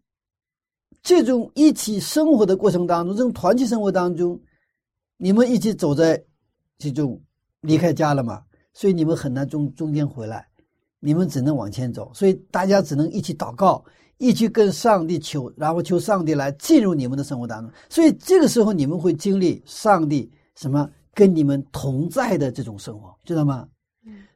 [1.01, 4.39] 这种一起生活的过程当中，这种团体生活当中，
[5.17, 6.23] 你们一起走在
[6.77, 7.19] 这种。
[7.61, 8.41] 离开家了嘛，
[8.73, 10.47] 所以你们很难中中间回来，
[10.99, 13.83] 你们只能往前走，所以大家只能一起祷告，
[14.17, 17.71] 一起跟上帝求，然后求上帝来进入你们的生活当中。
[17.89, 23.67] 所以这个时候你们会经历上帝什么跟你们同在的这种生活，知道吗？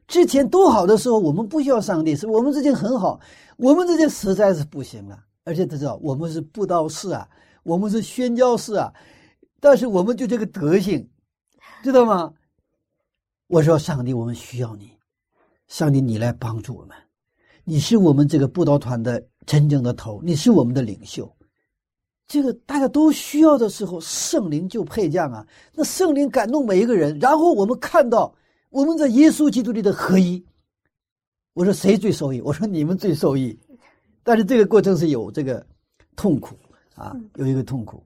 [0.06, 3.18] 之前多好的时候，我们不需要上帝，是我们之间很好，
[3.56, 5.18] 我们之间实在是不行了。
[5.42, 7.28] 而且他知道我们是布道士啊，
[7.64, 8.92] 我们是宣教士啊，
[9.60, 11.08] 但是我们就这个德行，
[11.82, 12.32] 知道吗？
[13.48, 14.90] 我说：“上帝，我们需要你，
[15.68, 16.96] 上帝，你来帮助我们。
[17.62, 21.32] 你是我们这个布道团的真正的头，你是我们的领袖。
[22.26, 25.46] 这个大家都需要的时候，圣灵就配将啊！
[25.72, 28.34] 那圣灵感动每一个人，然后我们看到
[28.68, 30.44] 我们在耶稣基督里的合一。
[31.52, 32.40] 我说谁最受益？
[32.40, 33.56] 我说你们最受益。
[34.24, 35.64] 但是这个过程是有这个
[36.16, 36.56] 痛苦
[36.96, 38.02] 啊，有一个痛苦。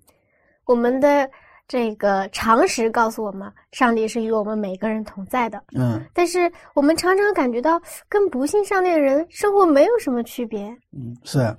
[0.67, 1.31] 我们的。”
[1.71, 5.63] 这个常识告诉我们，上帝是与我们每个人同在的。
[5.73, 10.67] 嗯，但是我们常常感觉到跟不信上帝的人生活没有什么区别。
[10.91, 11.57] 嗯，是，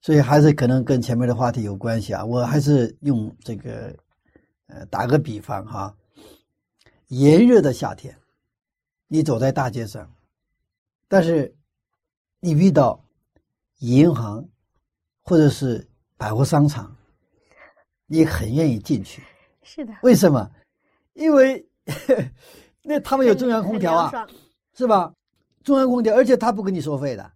[0.00, 2.24] 所以还是可能跟前面的话题有关系啊。
[2.24, 3.94] 我还是用这个，
[4.68, 5.94] 呃，打个比方哈，
[7.08, 8.16] 炎热的夏天，
[9.06, 10.10] 你走在大街上，
[11.08, 11.54] 但是
[12.40, 12.98] 你遇到
[13.80, 14.48] 银行
[15.20, 16.96] 或者是百货商场。
[18.12, 19.22] 你很愿意进去，
[19.62, 19.94] 是的。
[20.02, 20.50] 为什么？
[21.14, 21.64] 因为
[22.82, 24.26] 那他们有中央空调啊，
[24.76, 25.12] 是吧？
[25.62, 27.30] 中央空调，而且他不给你收费的，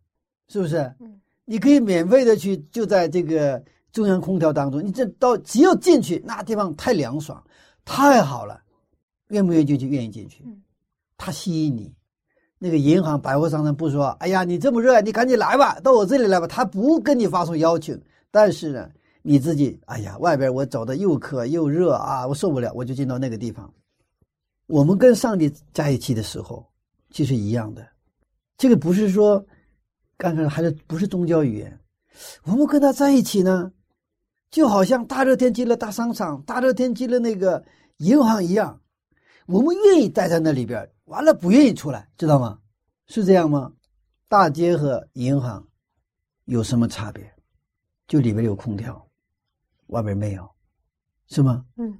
[0.49, 0.79] 是不是？
[0.99, 1.21] 嗯。
[1.45, 3.63] 你可以免费的去，就在这个
[3.93, 7.41] 中央空调当中，你这到只要进去，那地方太凉爽，
[7.85, 8.61] 太好了，
[9.29, 9.87] 愿不愿意进去？
[9.87, 10.43] 愿意进去。
[10.45, 10.61] 嗯。
[11.17, 11.95] 他吸引你，
[12.59, 16.49] 那个银行、百货商场不说，哎呀，你这么热，你赶紧来吧，到我这里来吧。
[16.49, 17.97] 他不跟你发送邀请，
[18.33, 18.91] 但是呢。
[19.27, 23.73] 你自己，哎呀，外边我走的又渴又热啊，我受不了，我就进到那个地方。
[24.67, 26.71] 我们跟上帝在一起的时候，
[27.09, 27.89] 就是一样的。
[28.59, 29.43] 这个不是说，
[30.19, 31.81] 刚才还是不是宗教语言？
[32.43, 33.73] 我们跟他在一起呢，
[34.51, 37.65] 就好像大热天进了大商场、大热天进了那个
[37.97, 38.79] 银行一样，
[39.47, 42.59] 我们愿意待在那里边，完了不愿意出来，知道吗？
[43.07, 43.73] 是这样吗？
[44.29, 45.67] 大街和银行
[46.45, 47.33] 有什么差别？
[48.07, 49.04] 就里边有空调，
[49.89, 50.49] 外边没有，
[51.27, 51.65] 是吗？
[51.77, 51.99] 嗯。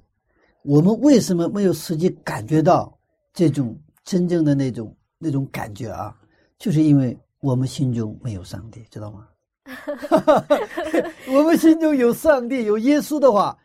[0.63, 2.97] 我们为什么没有实际感觉到
[3.33, 6.15] 这种真正的那种那种感觉啊？
[6.57, 9.27] 就是因为我们心中没有上帝，知道吗？
[11.29, 13.57] 我们心中有上帝、有耶稣的话，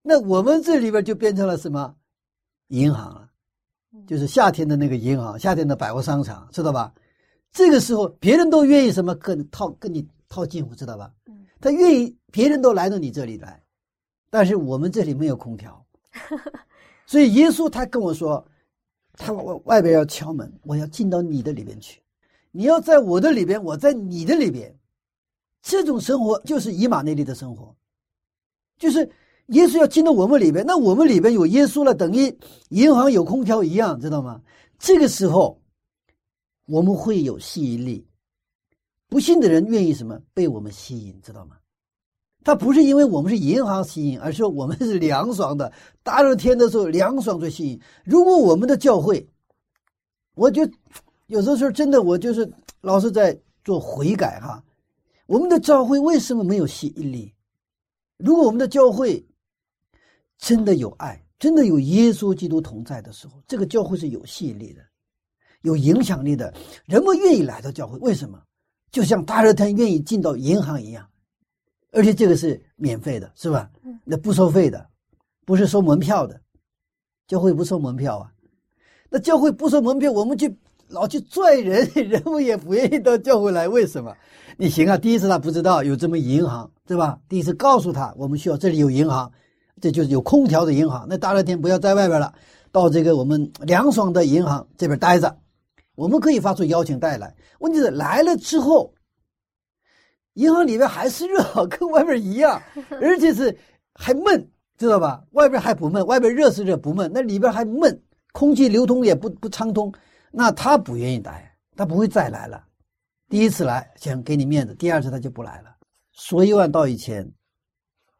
[0.00, 1.94] 那我们这里边就变成了什么？
[2.68, 3.28] 银行了，
[4.06, 6.94] 就是夏天的那个银行，夏天的百货商场，知道吧？
[7.52, 11.12] 这个时候，别人都愿意什么跟套跟你套近乎，知道吧？
[11.60, 13.62] 他愿意，别人都来到你这里来，
[14.30, 15.84] 但是我们这里没有空调。
[17.06, 18.44] 所以耶稣他跟我说，
[19.12, 22.00] 他外外边要敲门，我要进到你的里边去，
[22.50, 24.74] 你要在我的里边，我在你的里边，
[25.60, 27.74] 这种生活就是以马内利的生活，
[28.78, 29.08] 就是
[29.48, 32.38] 耶稣要进到我们里边，那我们里边有耶稣了，等于
[32.68, 34.40] 银行有空调一样，知道吗？
[34.78, 35.60] 这个时候
[36.66, 38.06] 我们会有吸引力，
[39.10, 41.56] 不信的人愿意什么被我们吸引，知道吗？
[42.42, 45.70] 他不是因为我们是银行吸引，而是我们是凉爽的。
[46.02, 47.78] 大热天的时候，凉爽最吸引。
[48.04, 49.28] 如果我们的教会，
[50.36, 50.62] 我就
[51.26, 52.50] 有的时候真的，我就是
[52.80, 54.64] 老是在做悔改哈。
[55.26, 57.34] 我们的教会为什么没有吸引力？
[58.16, 59.22] 如果我们的教会
[60.38, 64.80] 真的有爱，真的有耶稣基督同在的时候，这个教会是有吸引力的，
[65.62, 66.54] 有影响力的。
[66.86, 68.40] 人们愿意来到教会，为什么？
[68.90, 71.06] 就像大热天愿意进到银行一样。
[71.92, 73.68] 而且这个是免费的，是吧？
[74.04, 74.86] 那不收费的，
[75.44, 76.40] 不是收门票的，
[77.26, 78.30] 教会不收门票啊。
[79.08, 83.66] 那教会不收门票，我们去老去拽人， 人们也不愿意到教会来。
[83.66, 84.16] 为什么？
[84.56, 87.18] 你行啊，第一次他不知道有这么银行，对吧？
[87.28, 89.32] 第一次告诉他，我们需要这里有银行，
[89.80, 91.06] 这就是有空调的银行。
[91.08, 92.32] 那大热天不要在外边了，
[92.70, 95.39] 到这个我们凉爽的银行这边待着。
[96.00, 97.34] 我们可以发出邀请带来。
[97.58, 98.94] 问题是来了之后。
[100.34, 102.62] 银行里面还是热，跟外面一样，
[103.02, 103.54] 而且是
[103.94, 105.22] 还闷，知道吧？
[105.32, 109.92] 外边还不闷，外边热是热不闷，那里边还闷，空气流通也不不畅通，
[110.30, 112.64] 那他不愿意待，他不会再来了。
[113.28, 115.76] 第一次来想给你面子，第二次他就不来了。
[116.12, 117.30] 说一万道一千，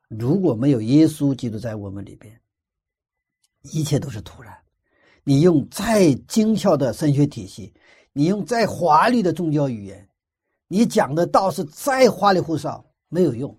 [0.09, 2.39] 如果没有耶稣基督在我们里边，
[3.73, 4.53] 一切都是突然。
[5.25, 7.73] 你用再精巧的神学体系，
[8.13, 10.09] 你用再华丽的宗教语言。
[10.69, 13.57] 你讲的道是再花里胡哨没有用，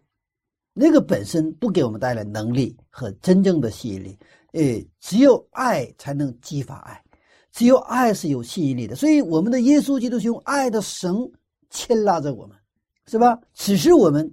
[0.73, 4.17] 那个本身不给我们带来能力和真正的吸引力。
[4.53, 7.01] 哎，只有爱才能激发爱，
[7.51, 8.95] 只有爱是有吸引力的。
[8.95, 11.29] 所以我们的耶稣基督是用爱的绳
[11.69, 12.57] 牵拉着我们，
[13.07, 13.39] 是吧？
[13.53, 14.29] 只是我们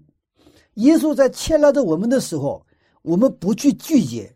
[0.74, 2.64] 耶稣在牵拉着我们的时候，
[3.02, 4.34] 我们不去拒绝，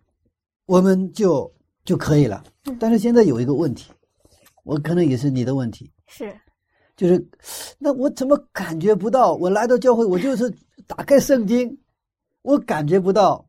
[0.66, 1.52] 我们就
[1.84, 2.42] 就可以了。
[2.78, 3.92] 但是现在有一个问题，
[4.64, 6.34] 我可能也是你的问题，是。
[6.94, 7.26] 就是，
[7.78, 9.32] 那我怎么感觉不到？
[9.34, 10.48] 我来到教会，我就是
[10.86, 11.76] 打开圣经，
[12.42, 13.44] 我感觉不到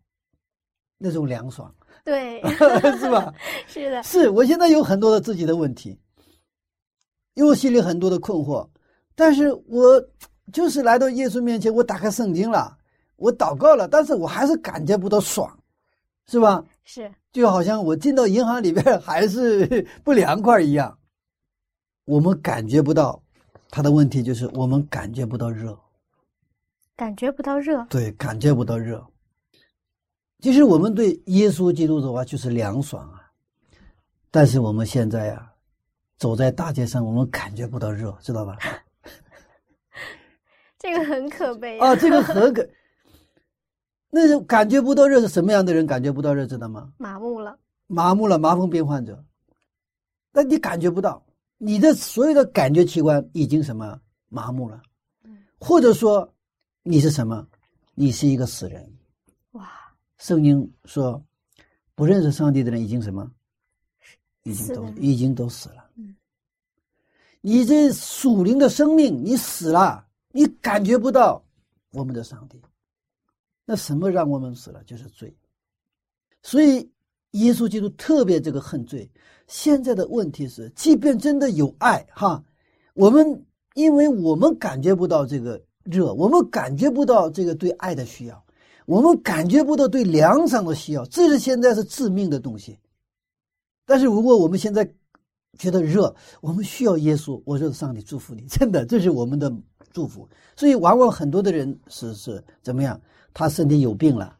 [0.97, 1.71] 那种凉爽，
[2.05, 2.41] 对，
[2.97, 3.31] 是吧？
[3.67, 5.99] 是的，是我现在有很多的自己的问题，
[7.33, 8.67] 因为我心里很多的困惑，
[9.13, 10.01] 但是我
[10.53, 12.75] 就是来到耶稣面前，我打开圣经了，
[13.17, 15.59] 我祷告了，但是我还是感觉不到爽，
[16.27, 16.63] 是吧？
[16.85, 20.97] 是，就好像我进到银行里边还是 不凉快一样，
[22.05, 23.21] 我们感觉不到。
[23.69, 25.75] 他的问题就是我们感觉不到热，
[26.95, 27.83] 感觉不到热。
[27.89, 29.03] 对，感觉不到热。
[30.41, 33.31] 其实我们对耶稣基督的话就是凉爽啊，
[34.29, 35.51] 但是我们现在呀，
[36.17, 38.55] 走在大街上，我们感觉不到热，知道吧？
[40.77, 41.95] 这个很可悲啊！
[41.95, 42.69] 这个很可，
[44.15, 45.87] 那种感觉不到热是什么样的人？
[45.87, 46.93] 感觉不到热，知道吗？
[46.97, 47.57] 麻木了，
[47.87, 49.25] 麻木了，麻风病患者。
[50.31, 51.25] 那你感觉不到。
[51.57, 53.99] 你的所有的感觉器官已经什么
[54.29, 54.79] 麻木了，
[55.57, 56.31] 或者说
[56.83, 57.47] 你是什么？
[57.95, 58.87] 你是一个死人。
[59.53, 59.67] 哇！
[60.19, 61.19] 圣经说，
[61.95, 63.31] 不认识上帝的人已经什么？
[64.43, 65.89] 已经都已经都死了。
[65.95, 66.15] 嗯。
[67.41, 71.43] 你这属灵的生命，你死了，你感觉不到
[71.93, 72.61] 我们的上帝。
[73.65, 74.83] 那什么让我们死了？
[74.83, 75.35] 就是罪。
[76.41, 76.91] 所以
[77.31, 79.09] 耶稣基督特别这个恨罪。
[79.47, 82.43] 现在的问题是，即便真的有爱，哈，
[82.93, 83.45] 我们
[83.75, 88.45] 因为我们感觉不到这个热，我们感觉不到这个对爱的需要，
[88.85, 92.79] 我们感觉不到对凉爽的需要，这是现在是致命的东西。
[93.85, 94.89] 但是如果我们现在
[95.57, 99.53] 觉得热，我们需要耶稣，我说上帝祝福你，真的，这是我们的
[99.93, 100.27] 祝福。
[100.55, 102.99] 所以往往很多的人是是怎么样？
[103.33, 104.37] 他身体有病了，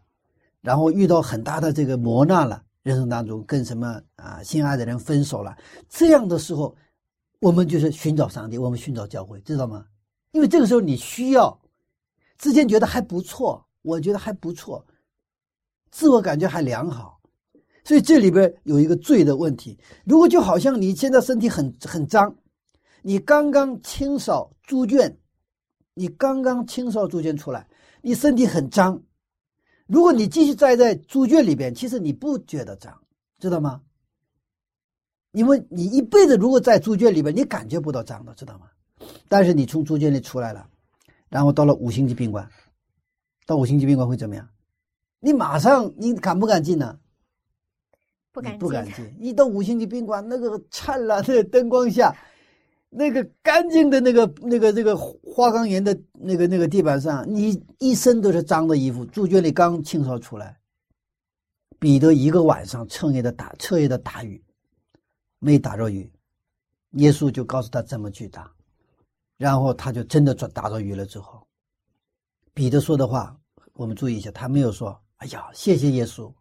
[0.62, 5.58] 然后遇到很大的这个磨难了，人生当中跟什么啊心爱的人分手了，
[5.90, 6.76] 这样的时候，
[7.40, 9.86] 我们就是寻找上帝，我们寻找教会，知道吗？
[10.32, 11.60] 因为这个时候你需要，
[12.38, 14.86] 之前觉得还不错，我觉得还不错，
[15.90, 17.20] 自我感觉还良好，
[17.84, 19.78] 所以这里边有一个罪的问题。
[20.06, 22.36] 如果就好像你现在身体很很脏，
[23.02, 25.18] 你刚刚清扫猪圈，
[25.94, 27.68] 你刚刚清扫猪圈出来，
[28.02, 29.02] 你身体很脏，
[29.88, 33.00] 如果你继续待在猪圈里边，其实你不觉得脏，
[33.40, 33.82] 知道吗？
[35.32, 38.68] 因为你一辈子如果在猪圈里边，你感觉不到脏的，知道吗？
[39.28, 40.68] 但是你从猪圈里出来了，
[41.30, 42.50] 然后到了五星级宾馆，
[43.46, 44.48] 到五星级宾馆会怎么样？
[45.20, 47.00] 你马上你敢不敢进呢？
[48.32, 49.16] 不敢，不敢进。
[49.20, 52.16] 一到五星级宾馆，那个灿烂的灯光下，
[52.96, 59.04] 那个干净的那个那个那个花岗岩的那个那个地板上，你一身都是脏的衣服。
[59.06, 60.60] 猪圈里刚清扫出来，
[61.80, 64.42] 彼得一个晚上彻夜的打彻夜的打鱼，
[65.40, 66.12] 没打着鱼，
[66.92, 68.52] 耶稣就告诉他怎么去打。
[69.38, 71.06] 然后他就真的抓打着鱼了。
[71.06, 71.46] 之后，
[72.54, 73.36] 彼得说的话，
[73.74, 76.32] 我们注意一下，他没有说：“哎呀，谢谢耶稣，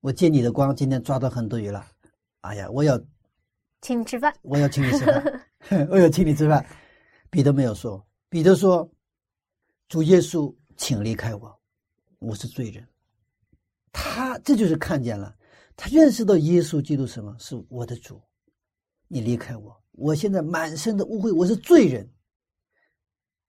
[0.00, 1.86] 我借你的光，今天抓到很多鱼了。”
[2.42, 3.00] 哎呀，我要
[3.80, 5.42] 请你吃饭，我要请你吃饭，
[5.90, 6.64] 我要请你吃饭。
[7.30, 8.90] 彼得没有说，彼得说
[9.88, 11.58] ：“主耶稣，请离开我，
[12.18, 12.86] 我是罪人。”
[13.92, 15.34] 他这就是看见了，
[15.76, 18.20] 他认识到耶稣基督什么是我的主，
[19.08, 19.74] 你离开我。
[19.92, 22.08] 我现在满身的污秽，我是罪人。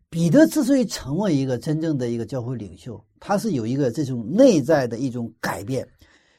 [0.10, 5.88] 彼得之所以成为一个真正的一个教会领袖，他是有一个这种内在的一种改变。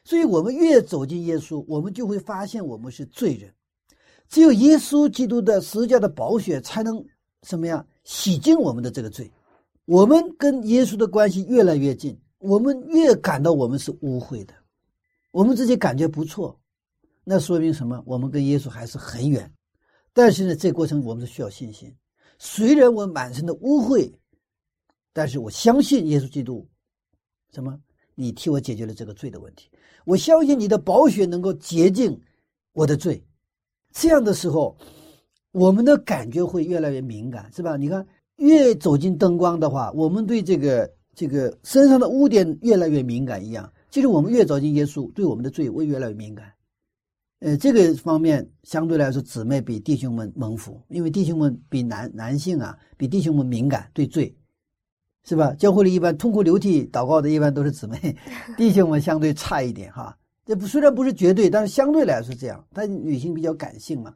[0.04, 3.54] 所以，我们越走进耶稣，我们就会发现我们是罪人。
[4.32, 7.04] 只有耶稣基督的十架的宝血，才能
[7.42, 7.86] 什么呀？
[8.04, 9.30] 洗净我们的这个罪。
[9.84, 14.54] 我们跟耶稣的关系越来越近，我们越感到我们是污秽的，
[15.32, 16.58] 我们自己感觉不错，
[17.24, 18.02] 那说明什么？
[18.06, 19.52] 我们跟耶稣还是很远。
[20.14, 21.94] 但是呢，这过程我们是需要信心。
[22.38, 24.10] 虽然我满身的污秽，
[25.12, 26.66] 但是我相信耶稣基督，
[27.52, 27.78] 什么？
[28.14, 29.68] 你替我解决了这个罪的问题。
[30.06, 32.18] 我相信你的宝血能够洁净
[32.72, 33.22] 我的罪。
[33.92, 34.76] 这样的时候，
[35.52, 37.76] 我们的感觉会越来越敏感，是吧？
[37.76, 43.70] 你看，越走进灯光的话，我们对这个这个身上的污点越来越敏感一样。
[43.90, 46.50] 其实我们越走进耶稣，对我们的罪会越来越敏感。
[47.40, 54.34] 呃，这个方面相对来说，姊妹比弟兄们蒙福，因为弟兄们比男男性啊，比弟兄们敏感对罪，
[55.24, 55.52] 是吧？
[55.54, 58.16] 教会里一般痛哭流涕祷告的，一般都是姊妹，
[58.56, 60.16] 弟兄们相对差一点哈。
[60.44, 62.64] 这不虽然不是绝对，但是相对来说这样。
[62.72, 64.14] 但女性比较感性嘛，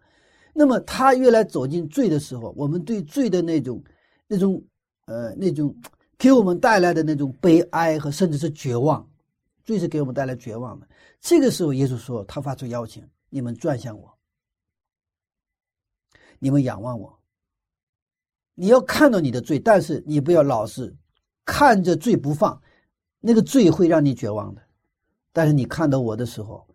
[0.53, 3.83] 那么她越来走进罪的时候，我们对罪的那种、
[4.27, 4.63] 那种、
[5.07, 5.75] 呃、那种
[6.19, 9.09] 给我们带来的那种悲哀和甚至是绝望，
[9.65, 10.89] 罪是给我们带来绝望的。
[11.21, 13.03] 这个时候，耶稣说，他发出邀请。
[13.29, 14.17] 你们转向我，
[16.39, 17.19] 你们仰望我。
[18.55, 20.97] 你要看到你的罪，但是你不要老是
[21.45, 22.59] 看着罪不放，
[23.21, 24.63] 那个罪会让你绝望的。
[25.37, 26.67] 但是你看到我的时候，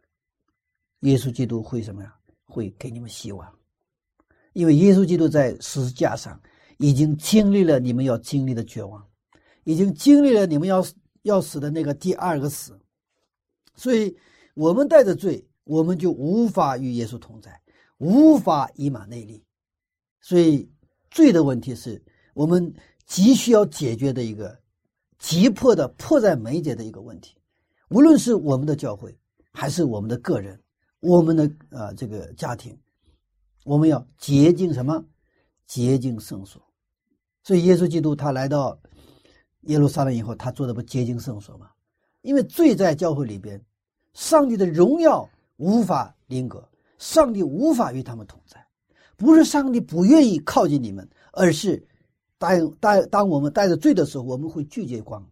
[0.99, 2.15] 耶稣基督会什么呀？
[2.45, 3.51] 会给你们希望，
[4.53, 6.39] 因为耶稣基督在十字架上
[6.77, 9.03] 已经经历了你们要经历的绝望，
[9.63, 10.85] 已经经历了你们要
[11.23, 12.79] 要死的那个第二个死，
[13.73, 14.15] 所以
[14.53, 15.43] 我们带着罪。
[15.63, 17.61] 我们就无法与耶稣同在，
[17.97, 19.43] 无法以马内利，
[20.19, 20.69] 所以
[21.09, 22.03] 罪的问题是
[22.33, 22.73] 我们
[23.05, 24.59] 急需要解决的一个
[25.19, 27.40] 急迫的迫在眉睫的一个问题。
[27.91, 29.15] 无论是我们的教会，
[29.51, 30.59] 还是我们的个人，
[31.01, 32.77] 我们的呃这个家庭，
[33.65, 35.03] 我们要洁净什么？
[35.67, 36.61] 洁净圣所。
[37.43, 38.79] 所以耶稣基督他来到
[39.61, 41.69] 耶路撒冷以后，他做的不洁净圣所吗？
[42.21, 43.63] 因为罪在教会里边，
[44.13, 45.29] 上帝的荣耀。
[45.57, 46.67] 无法临格，
[46.97, 48.65] 上帝无法与他们同在，
[49.15, 51.85] 不是上帝不愿意靠近你们，而是
[52.39, 55.23] 当当当我们带着罪的时候，我们会拒绝光。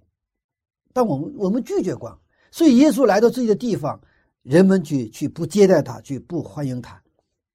[0.94, 2.16] 当我们我们拒绝光，
[2.52, 4.00] 所以耶稣来到自己的地方，
[4.44, 7.02] 人们去去不接待他，去不欢迎他。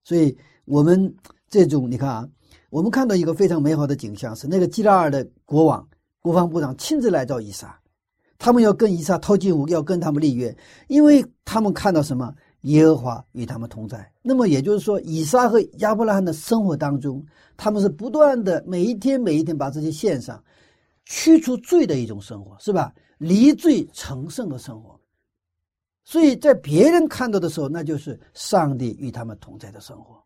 [0.03, 1.15] 所以我们
[1.49, 2.29] 这种你看啊，
[2.71, 5.87] 我们看到一个非常美好的景象，是那个基拉尔的国王、
[6.21, 7.79] 国防部长亲自来到以撒，
[8.39, 10.57] 他们要跟以撒套近乎，要跟他们立约，
[10.89, 12.35] 因为他们看到什么？
[12.65, 14.11] 耶和华与他们同在。
[14.23, 17.23] 那么也就是说，以撒和亚伯拉罕的生活当中，
[17.59, 20.43] 他们是不断的每一天每一天把这些献上，
[21.05, 22.91] 驱除罪的一种生活，是吧？
[23.25, 25.01] 离罪成圣的生活。
[26.05, 30.23] 所以在别人看到的时候，那就是上帝与他们同在的生活。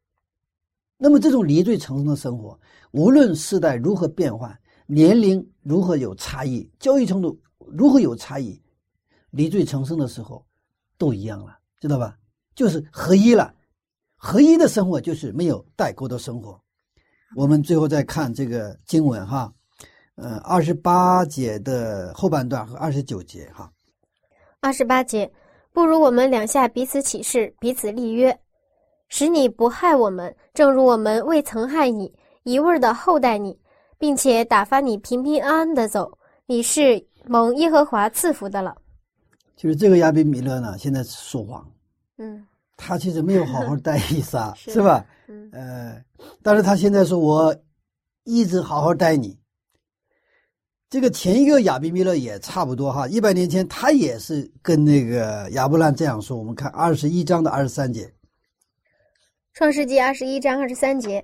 [0.97, 2.59] 那么这种离罪成圣的生活，
[2.91, 8.61] 无论世代如何变换，年龄如何有差异，教育程度如何有差异，
[9.31, 10.45] 离罪成圣的时候，
[10.97, 12.19] 都一样了，知道吧？
[12.57, 13.55] 就是合一了。
[14.17, 16.61] 合一的生活就是没有代沟的生活。
[17.37, 19.55] 我们最后再看这个经文哈，
[20.21, 23.71] 呃，二十八节的后半段和二十九节哈。
[24.61, 25.31] 二十八节。
[25.71, 28.37] 不如我们两下彼此起誓，彼此立约，
[29.09, 32.13] 使你不害我们，正如我们未曾害你，
[32.43, 33.57] 一味的厚待你，
[33.97, 36.11] 并且打发你平平安安的走。
[36.47, 38.75] 你是蒙耶和华赐福的了。
[39.55, 41.65] 就是这个亚比米勒呢，现在说谎，
[42.17, 42.45] 嗯，
[42.77, 45.05] 他其实没有好好待伊莎， 是吧？
[45.29, 46.03] 嗯，呃，
[46.43, 47.55] 但是他现在说我
[48.25, 49.39] 一直好好待你。
[50.91, 56.35] 这个前一个亚比米勒也差不多哈，一百年前他也是跟那个亚伯兰这样说。
[56.35, 58.07] 我们看二十一章的二十三节，
[59.53, 61.23] 《创世纪》二十一章二十三节：“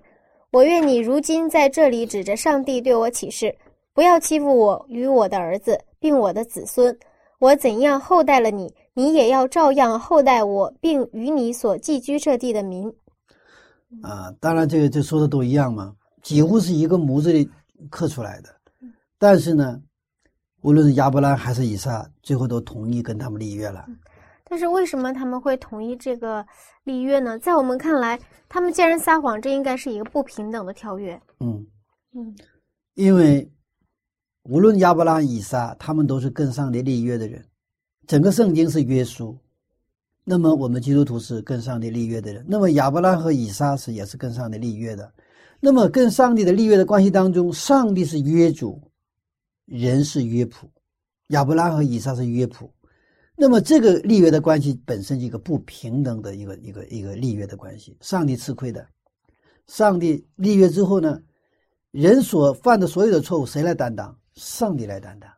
[0.52, 3.56] 我愿你如今在这里指着上帝对我起誓，
[3.94, 6.94] 不要欺负我与我的儿子，并我的子孙。
[7.38, 12.92] 我怎样厚待了你，你也要照样厚待我，并与你所寄居这地的民。”
[14.02, 17.48] 啊，当然这个这说的都一样嘛，几乎是一个模子里
[17.88, 18.50] 刻出来的。
[19.18, 19.80] 但是呢，
[20.62, 23.86] 无论是亚伯兰还是以撒，最后都同意跟他们立约了。
[24.46, 26.44] 但是为什么他们会同意这个
[26.84, 27.38] 立约呢？
[27.38, 31.20] 在我们看来，他们既然撒谎，这应该是一个不平等的条约。
[31.40, 31.66] 嗯
[32.14, 32.36] 嗯，
[32.94, 33.50] 因为
[34.44, 37.42] 无论亚伯拉以撒，他们都是跟上帝立约的人。
[38.06, 39.36] 整个圣经是约书，
[40.24, 42.44] 那么我们基督徒是跟上帝立约的人。
[42.46, 45.10] 那么亚伯拉和以撒是也是跟上帝立约的。
[45.58, 48.78] 那么跟上帝的立约的关系当中，上帝是约主。
[49.64, 50.70] 人是约谱，
[51.28, 52.72] 亚伯拉和以撒是约谱，
[53.36, 57.96] 那么这个立约的关系本身是一个不平等的一个一个一个立约的关系。
[58.00, 58.86] 上帝吃亏的，
[59.66, 61.20] 上帝立约之后呢，
[61.90, 64.18] 人所犯的所有的错误谁来担当？
[64.34, 65.30] 上帝来担当。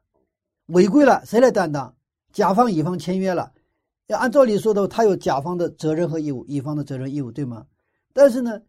[0.66, 1.95] 违规了谁来担当？
[2.33, 3.53] 甲方乙方签约了，
[4.09, 7.66] 要按照理说的，他有甲方的责任和义务，乙方的责任义务，对吗？
[8.12, 8.61] 但是呢，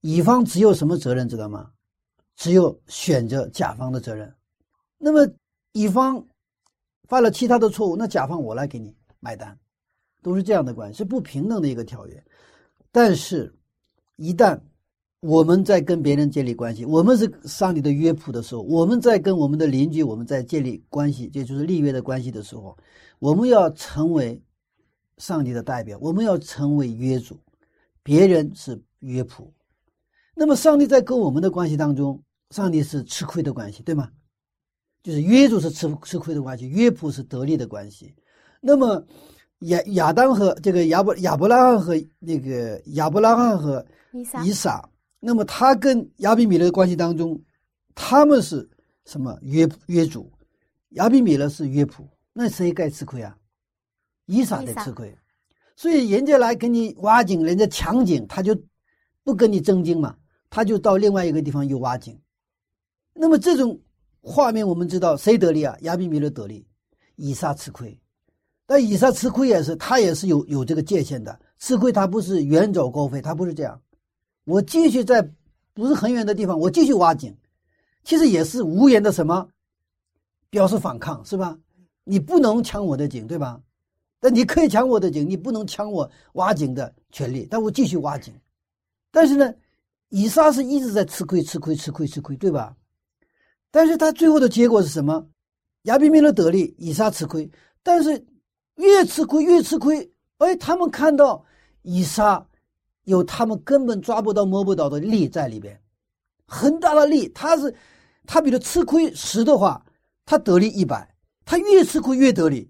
[0.00, 1.70] 乙方只有什么责任知道吗？
[2.36, 4.34] 只有选择甲方的责任。
[4.98, 5.30] 那么，
[5.72, 6.26] 乙方
[7.08, 9.58] 犯了其他的错误，那甲方我来给你买单，
[10.22, 12.24] 都是这样的关系，是不平等的一个条约。
[12.90, 13.54] 但是，
[14.16, 14.58] 一旦
[15.20, 22.76] 我们在跟别人建立关系，我们是上帝的约谱的时候，我们在跟我们的邻居，我们在建立关系，也就是立约的关系的时候，
[23.18, 24.42] 我们要成为
[25.18, 27.38] 上帝的代表，我们要成为约主，
[28.02, 29.52] 别人是约谱。
[30.34, 34.10] 那么，上帝在跟我们的关系当中，上帝是吃亏的关系，对吗？
[35.06, 38.12] 就是约主是吃吃亏的关系，约普是得利的关系。
[38.60, 39.00] 那么
[39.60, 43.86] 亚亚当和这个亚伯亚伯拉罕和那个亚伯拉罕和
[44.42, 44.84] 以撒，
[45.20, 47.40] 那么他跟亚比米勒的关系当中，
[47.94, 48.68] 他们是
[49.04, 50.28] 什么约约主？
[50.94, 53.38] 亚比米勒是约普，那谁该吃亏啊？
[54.24, 55.16] 以撒得吃亏。
[55.76, 58.60] 所以人家来给你挖井，人家抢井，他就
[59.22, 60.16] 不跟你争经嘛，
[60.50, 62.20] 他就到另外一个地方又挖井。
[63.14, 63.80] 那么这种。
[64.28, 65.76] 画面我们知道谁得利啊？
[65.82, 66.66] 亚比米勒得利，
[67.14, 67.96] 以撒吃亏。
[68.66, 73.80] 但以撒吃亏也是他也是有有这个界限的，吃亏他不是远走高飞，他不是这样。
[74.44, 75.22] 我继续在
[75.72, 77.32] 不是很远的地方，我继续挖井，
[78.02, 79.48] 其实也是无言的什么
[80.50, 81.56] 表示反抗是吧？
[82.02, 83.60] 你不能抢我的井对吧？
[84.18, 87.46] 但你可以抢我的井，你不能抢我挖井的权利。
[87.48, 88.34] 但我继续挖井，
[89.12, 89.54] 但是呢，
[90.08, 92.76] 以撒是一直在吃亏，吃亏，吃亏，吃亏，对吧？
[93.76, 95.22] 但是他最后的结果是什么？
[95.82, 97.46] 亚比米勒得利，以撒吃亏。
[97.82, 98.26] 但是
[98.76, 101.44] 越吃亏越吃亏，哎，他们看到
[101.82, 102.42] 以撒
[103.04, 105.78] 有他们根本抓不到摸不到的利在里边，
[106.46, 107.28] 很大的利。
[107.34, 107.74] 他是
[108.24, 109.84] 他比如吃亏十的话，
[110.24, 111.06] 他得利一百，
[111.44, 112.66] 他越吃亏越得利。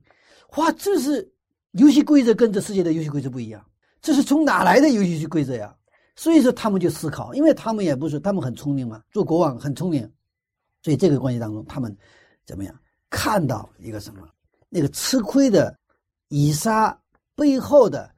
[0.57, 1.33] 哇，这是
[1.71, 3.65] 游戏规则跟这世界的游戏规则不一样，
[4.03, 5.73] 这是从哪来的游戏规则呀？
[6.17, 10.11] 所以说他们就思考，因为他们也不是他们很聪明嘛，做国王很聪明。
[10.87, 11.93] 所以这个关系当中，他们
[12.45, 12.72] 怎么样
[13.11, 14.20] 看到一个什么？
[14.68, 15.76] 那个吃亏的
[16.28, 16.97] 以撒
[17.34, 18.09] 背后的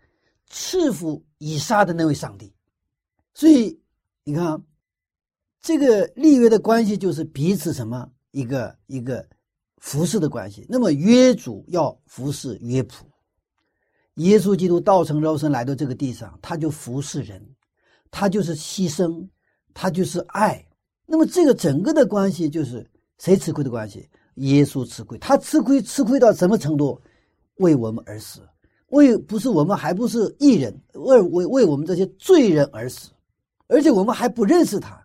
[0.51, 2.53] 赐福以撒的那位上帝。
[3.33, 3.81] 所以
[4.23, 4.63] 你看，
[5.63, 9.27] 这个立约的关系就是彼此什么一个一个
[9.79, 10.67] 服侍的关系。
[10.69, 12.97] 那么约主要服侍约仆，
[14.17, 17.43] 耶稣基督道成肉身来到这个地上，他就服侍人，
[18.11, 19.27] 他就是牺牲，
[19.73, 20.68] 他就是爱。
[21.11, 22.87] 那么这个整个的关系就是
[23.19, 24.07] 谁吃亏的关系？
[24.35, 27.01] 耶稣吃亏，他吃亏吃亏到什么程度？
[27.57, 28.41] 为我们而死，
[28.91, 33.09] 为不是我们还不是艺人，为为为我们这些罪人而死，
[33.67, 35.05] 而且我们还不认识他。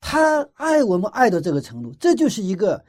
[0.00, 2.82] 他爱我们爱到这个程度，这就是一个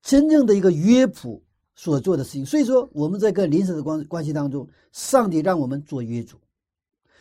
[0.00, 1.42] 真正的一个约谱
[1.74, 2.46] 所做的事情。
[2.46, 6.38] 所以说，我们在跟临舍的关关系当中，上帝让我们做约主，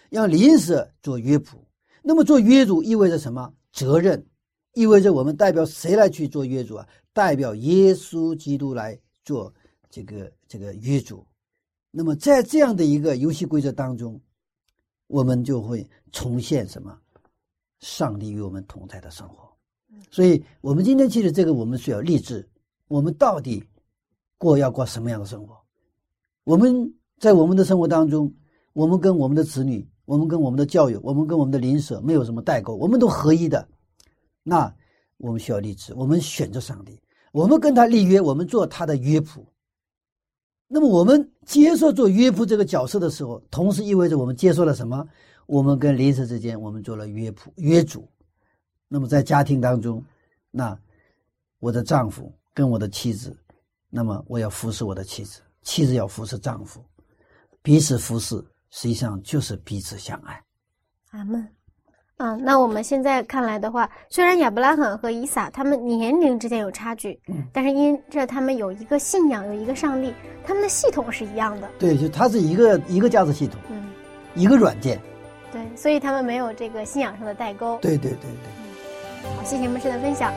[0.09, 1.65] 让临舍做约谱。
[2.01, 3.51] 那么做约主意味着什么？
[3.72, 4.26] 责任，
[4.74, 6.88] 意味着我们代表谁来去做约主啊？
[7.13, 9.53] 代表耶稣基督来做
[9.89, 11.26] 这个这个约主。
[11.91, 14.19] 那么在这样的一个游戏规则当中，
[15.07, 16.97] 我们就会重现什么？
[17.80, 19.51] 上帝与我们同在的生活。
[20.09, 22.47] 所以，我们今天其实这个我们需要立志：
[22.88, 23.61] 我们到底
[24.38, 25.59] 过要过什么样的生活？
[26.45, 28.34] 我们在我们的生活当中，
[28.72, 33.68] 我们跟我们的子女，我们跟我们的教育，我们跟我们的邻舍没有什么代沟，我们都合一的。
[34.43, 34.74] 那
[35.18, 36.99] 我们需要立志，我们选择上帝，
[37.32, 39.45] 我们跟他立约，我们做他的约谱。
[40.68, 45.06] 那么，我们接受做约谱这个角色的时候，同时意味着我们接受了什么？
[45.45, 48.08] 我们跟邻舍之间，我们做了约谱约主。
[48.88, 50.04] 那么在家庭当中，
[50.49, 50.78] 那
[51.60, 53.38] 我的丈夫跟我的妻子，
[53.89, 56.84] 那么我要服侍我的妻子，妻子要服侍丈夫，
[57.62, 58.41] 彼此服侍，
[58.72, 60.41] 实际上就是彼此相爱。
[61.11, 61.47] 阿门。
[62.17, 70.13] 嗯，那我们现在看来的话，虽然亚伯拉罕和以撒他们年龄之间有差距，嗯，但是因着他们有一个信仰，有一个上帝，
[70.45, 71.67] 他们的系统是一样的。
[71.80, 73.89] 对，就它是一个一个价值系统，嗯，
[74.36, 75.01] 一个软件。
[75.51, 77.80] 对，所以他们没有这个信仰上的代沟。
[77.82, 79.32] 对对对对。
[79.36, 80.32] 好，谢谢牧师的分享。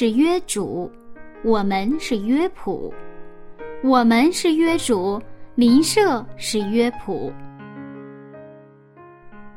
[0.00, 0.88] 是约主，
[1.42, 2.88] 我们是约谱；
[3.82, 5.20] 我们是约主，
[5.56, 7.32] 邻舍是约谱。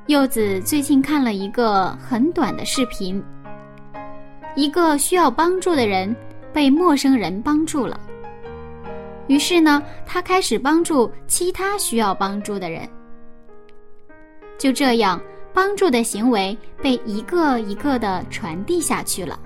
[0.07, 3.23] 柚子最近看了一个很短的视频，
[4.55, 6.15] 一个需要帮助的人
[6.51, 7.99] 被陌生人帮助了，
[9.27, 12.89] 于是呢，他开始帮助其他需要帮助的人。
[14.57, 15.21] 就这样，
[15.53, 19.39] 帮助的行为被一个一个的传递下去了。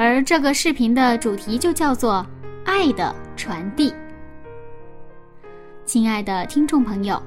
[0.00, 2.24] 而这个视频的主题就叫做
[2.64, 3.92] “爱的传递”。
[5.84, 7.20] 亲爱的听众朋友，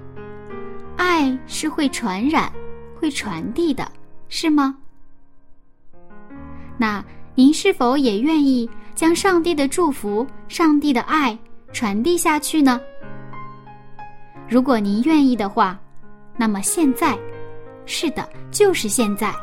[0.96, 2.50] 爱是会传染、
[2.98, 3.92] 会传递的，
[4.30, 4.74] 是吗？
[6.78, 7.04] 那
[7.36, 11.38] 您是否也愿意将上帝的祝福、上帝的爱
[11.74, 12.80] 传递下去呢？
[14.48, 15.78] 如果您愿意的话，
[16.38, 17.20] 那么现在，
[17.86, 19.36] 是的，就是现在，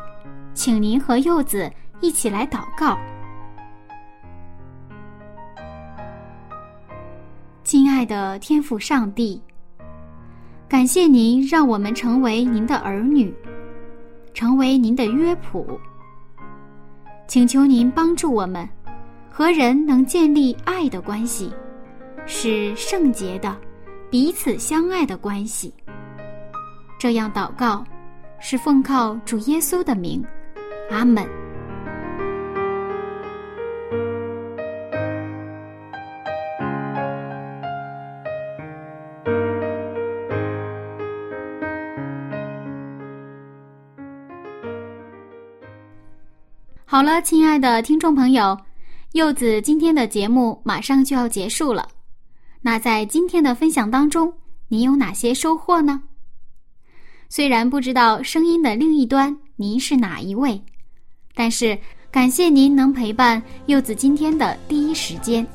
[0.55, 1.71] 请您和柚子
[2.01, 2.97] 一起来祷告。
[7.69, 9.39] 亲爱的天父上帝，
[10.67, 13.31] 感谢您让我们成为您的儿女，
[14.33, 15.79] 成为您的约谱。
[17.27, 18.67] 请求您帮助我们
[19.29, 21.53] 和人能建立爱的关系，
[22.25, 23.55] 是圣洁的、
[24.09, 25.71] 彼此相爱的关系。
[26.97, 27.85] 这样祷告，
[28.39, 30.25] 是奉靠主耶稣的名，
[30.89, 31.23] 阿门。
[46.99, 48.57] 好了，亲爱的听众朋友，
[49.13, 51.87] 柚子今天的节目马上就要结束了。
[52.61, 54.33] 那在今天的分享当中，
[54.67, 56.03] 您有哪些收获呢？
[57.29, 60.61] 虽然不知道声音的另一端您是哪一位，
[61.33, 61.79] 但是
[62.11, 65.47] 感谢您能陪伴柚子今天的第一时间。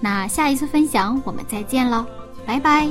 [0.00, 2.04] 那下一次分享我们再见喽，
[2.44, 2.88] 拜拜。